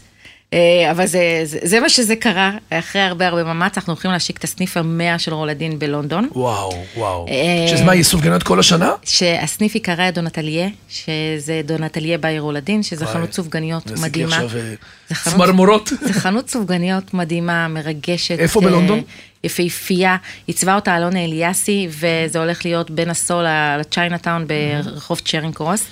אה, 0.52 0.58
אבל 0.90 1.06
זה, 1.06 1.20
זה, 1.44 1.58
זה 1.62 1.80
מה 1.80 1.88
שזה 1.88 2.16
קרה. 2.16 2.50
אחרי 2.70 3.02
הרבה 3.02 3.26
הרבה 3.28 3.44
מאמץ, 3.44 3.76
אנחנו 3.76 3.92
הולכים 3.92 4.10
להשיק 4.10 4.36
את 4.38 4.44
הסניף 4.44 4.76
המאה 4.76 5.18
של 5.18 5.34
רולדין 5.34 5.78
בלונדון. 5.78 6.28
וואו, 6.32 6.72
וואו. 6.96 7.26
אה, 7.28 7.68
שזה 7.68 7.84
מה, 7.84 7.94
יהיה 7.94 8.04
סופגניות 8.04 8.42
כל 8.42 8.60
השנה? 8.60 8.92
שהסניף 9.04 9.74
ייקרא 9.74 10.10
דונטליה, 10.10 10.68
שזה 10.88 11.60
דונטליה 11.64 12.18
בעיר 12.18 12.42
רולדין, 12.42 12.82
שזה 12.82 13.06
חנות 13.06 13.32
סופגניות 13.32 13.86
עשיתי 13.86 14.00
מדהימה. 14.00 14.36
עכשיו, 14.36 14.48
זה 14.50 14.74
חנות- 15.14 15.34
צמרמורות. 15.36 15.90
זה 16.02 16.12
חנות 16.12 16.50
סופגניות 16.50 17.14
מדהימה, 17.14 17.68
מרגשת. 17.68 18.38
איפה 18.38 18.60
בלונדון? 18.60 19.00
יפהפייה. 19.44 20.16
עיצבה 20.46 20.74
אותה 20.74 20.96
אלונה 20.96 21.24
אליאסי, 21.24 21.88
וזה 21.90 22.38
הולך 22.38 22.64
להיות 22.64 22.90
בין 22.90 23.10
הסוהו 23.10 23.44
לצ'יינאטאון 23.80 24.46
ברחוב 24.46 25.20
צ'רינג 25.24 25.54
קרוס. 25.54 25.84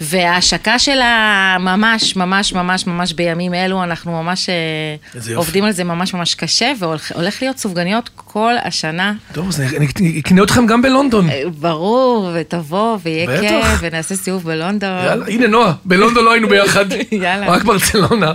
וההשקה 0.00 0.78
שלה 0.78 1.56
ממש, 1.60 2.16
ממש, 2.16 2.52
ממש, 2.52 2.86
ממש 2.86 3.12
בימים 3.12 3.54
אלו, 3.54 3.84
אנחנו 3.84 4.22
ממש 4.22 4.48
אה. 4.48 5.36
עובדים 5.36 5.64
על 5.64 5.72
זה 5.72 5.84
ממש 5.84 6.14
ממש 6.14 6.34
קשה, 6.34 6.72
והולך 6.78 7.42
להיות 7.42 7.58
סופגניות 7.58 8.10
כל 8.14 8.54
השנה. 8.64 9.12
טוב, 9.32 9.48
אז 9.48 9.60
אני 9.60 10.20
אקנה 10.20 10.42
אתכם 10.42 10.66
גם 10.66 10.82
בלונדון. 10.82 11.30
אה, 11.30 11.42
ברור, 11.60 12.30
ותבוא, 12.34 12.98
ויהיה. 13.02 13.40
כיף, 13.40 13.78
ונעשה 13.80 14.16
סיבוב 14.16 14.44
בלונדון. 14.44 15.04
יאללה, 15.04 15.26
הנה 15.26 15.46
נועה, 15.46 15.72
בלונדון 15.84 16.24
לא 16.24 16.32
היינו 16.32 16.48
ביחד. 16.48 16.84
רק 17.52 17.64
ברצלונה. 17.64 18.32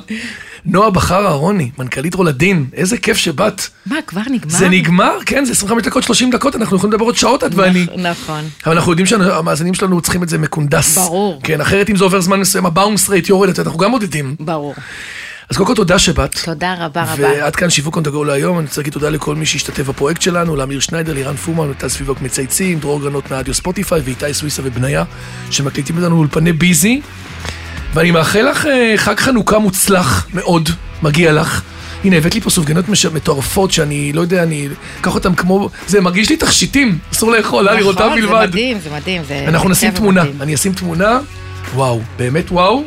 נועה 0.66 0.90
בכר 0.90 1.26
אהרוני, 1.26 1.72
מנכ"לית 1.80 2.14
רולדין, 2.14 2.66
איזה 2.74 2.98
כיף 2.98 3.18
שבאת. 3.18 3.62
מה, 3.86 3.96
כבר 4.08 4.22
נגמר? 4.32 4.52
זה 4.52 4.70
נגמר, 4.70 5.18
כן, 5.26 5.46
זה 5.46 5.52
25 5.52 5.86
דקות, 5.86 6.04
30 6.04 6.32
דקות, 6.32 6.56
אנחנו 6.56 6.78
יכולים 6.78 6.94
לדבר 6.94 7.06
עוד 7.06 7.16
שעות, 7.16 7.44
את 7.44 7.56
ואני. 7.56 7.86
נכון. 7.98 8.44
אבל 8.66 8.76
אנחנו 8.76 8.92
יודעים 8.92 9.06
שהמאזינים 9.06 9.74
שלנו 9.74 10.02
צריכים 10.02 10.24
את 10.24 10.30
זה 10.30 10.38
מקונדס. 10.38 10.98
ברור. 10.98 11.42
כן, 11.44 11.62
אחרת 11.62 11.90
אם 11.90 11.96
זה 11.96 12.04
עובר 12.04 12.22
זמן 12.22 12.40
מסוים, 12.40 12.66
הבאונס 12.66 13.10
רייט 13.10 13.30
יורדת, 13.30 13.60
אנחנו 13.60 13.80
גם 13.80 13.92
מודדים. 13.92 14.36
ברור. 14.40 14.76
אז 15.50 15.58
קודם 15.58 15.68
כל 15.68 15.76
תודה 15.76 16.00
שבאת. 16.00 16.40
תודה 16.46 16.76
רבה 16.80 17.04
רבה. 17.04 17.16
ועד 17.22 17.56
כאן 17.56 17.70
שיווק 17.70 17.98
on 17.98 18.02
the 18.02 18.10
go 18.10 18.26
להיום, 18.26 18.58
אני 18.60 18.66
רוצה 18.68 18.82
להגיד 18.82 18.94
תודה 18.94 19.10
לכל 19.10 19.36
מי 19.36 19.46
שהשתתף 19.46 19.84
בפרויקט 19.84 20.22
שלנו, 20.22 20.56
לאמיר 20.56 20.80
שניידר, 20.80 21.14
לירן 21.14 21.36
פומן, 21.36 21.70
נטל 21.70 21.90
סביבוק 21.90 22.22
מצייצים, 22.22 22.80
דרור 22.80 23.02
גרנות 23.02 23.32
מאדיו 23.32 23.54
ספוטיפיי 23.54 24.02
ואיתי 24.06 24.34
סוויסה 24.34 24.62
ובניה, 24.66 25.04
שמקליטים 25.52 25.98
אותנו 25.98 26.16
באולפני 26.16 26.54
ביזי. 26.54 27.02
ואני 27.94 28.12
מאחל 28.12 28.42
לך 28.52 28.66
אה, 28.66 28.94
חג 28.98 29.20
חנוכה 29.20 29.60
מוצלח 29.60 30.28
מאוד, 30.34 30.70
מגיע 31.02 31.32
לך. 31.34 31.62
הנה, 32.04 32.16
הבאת 32.18 32.36
לי 32.36 32.42
פה 32.42 32.50
סופגניות 32.50 32.90
מש- 32.90 33.06
מטורפות 33.06 33.72
שאני 33.72 34.14
לא 34.14 34.22
יודע, 34.22 34.44
אני 34.44 34.68
אקח 35.02 35.16
אותן 35.16 35.36
כמו... 35.36 35.70
זה 35.88 36.02
מרגיש 36.02 36.30
לי 36.30 36.38
תכשיטים, 36.38 36.98
אסור 37.14 37.32
לאכול, 37.32 37.70
אה, 37.70 37.74
לראותם 37.74 38.00
נכון, 38.06 38.22
בלבד. 38.22 38.40
זה 38.42 38.48
מדהים, 38.48 38.78
זה 38.84 38.90
מדהים. 38.96 39.22
זה 39.28 39.46
אנחנו 39.48 39.70
נשים 39.70 39.92
תמונה. 39.92 40.24
אני 40.42 40.56
אשים 40.56 40.74
תמונה, 40.74 41.20
וואו, 41.76 42.02
באמת 42.18 42.52
וואו, 42.52 42.84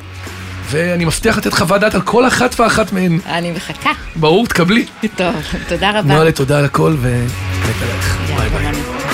ואני 0.70 1.04
מבטיח 1.04 1.38
לתת 1.38 1.52
חוות 1.54 1.80
דעת 1.80 1.94
על 1.94 2.00
כל 2.02 2.26
אחת 2.26 2.60
ואחת 2.60 2.92
מהן. 2.92 3.18
אני 3.26 3.52
מחכה. 3.52 3.90
ברור, 4.16 4.46
תקבלי. 4.46 4.84
טוב, 5.16 5.34
תודה 5.68 5.90
רבה. 5.90 6.14
נועה, 6.14 6.32
תודה 6.32 6.58
על 6.58 6.64
הכל, 6.64 6.96
ונתראה. 7.00 7.96
יאללה, 8.28 8.48
ביי 8.48 8.72
ביי. 8.72 9.05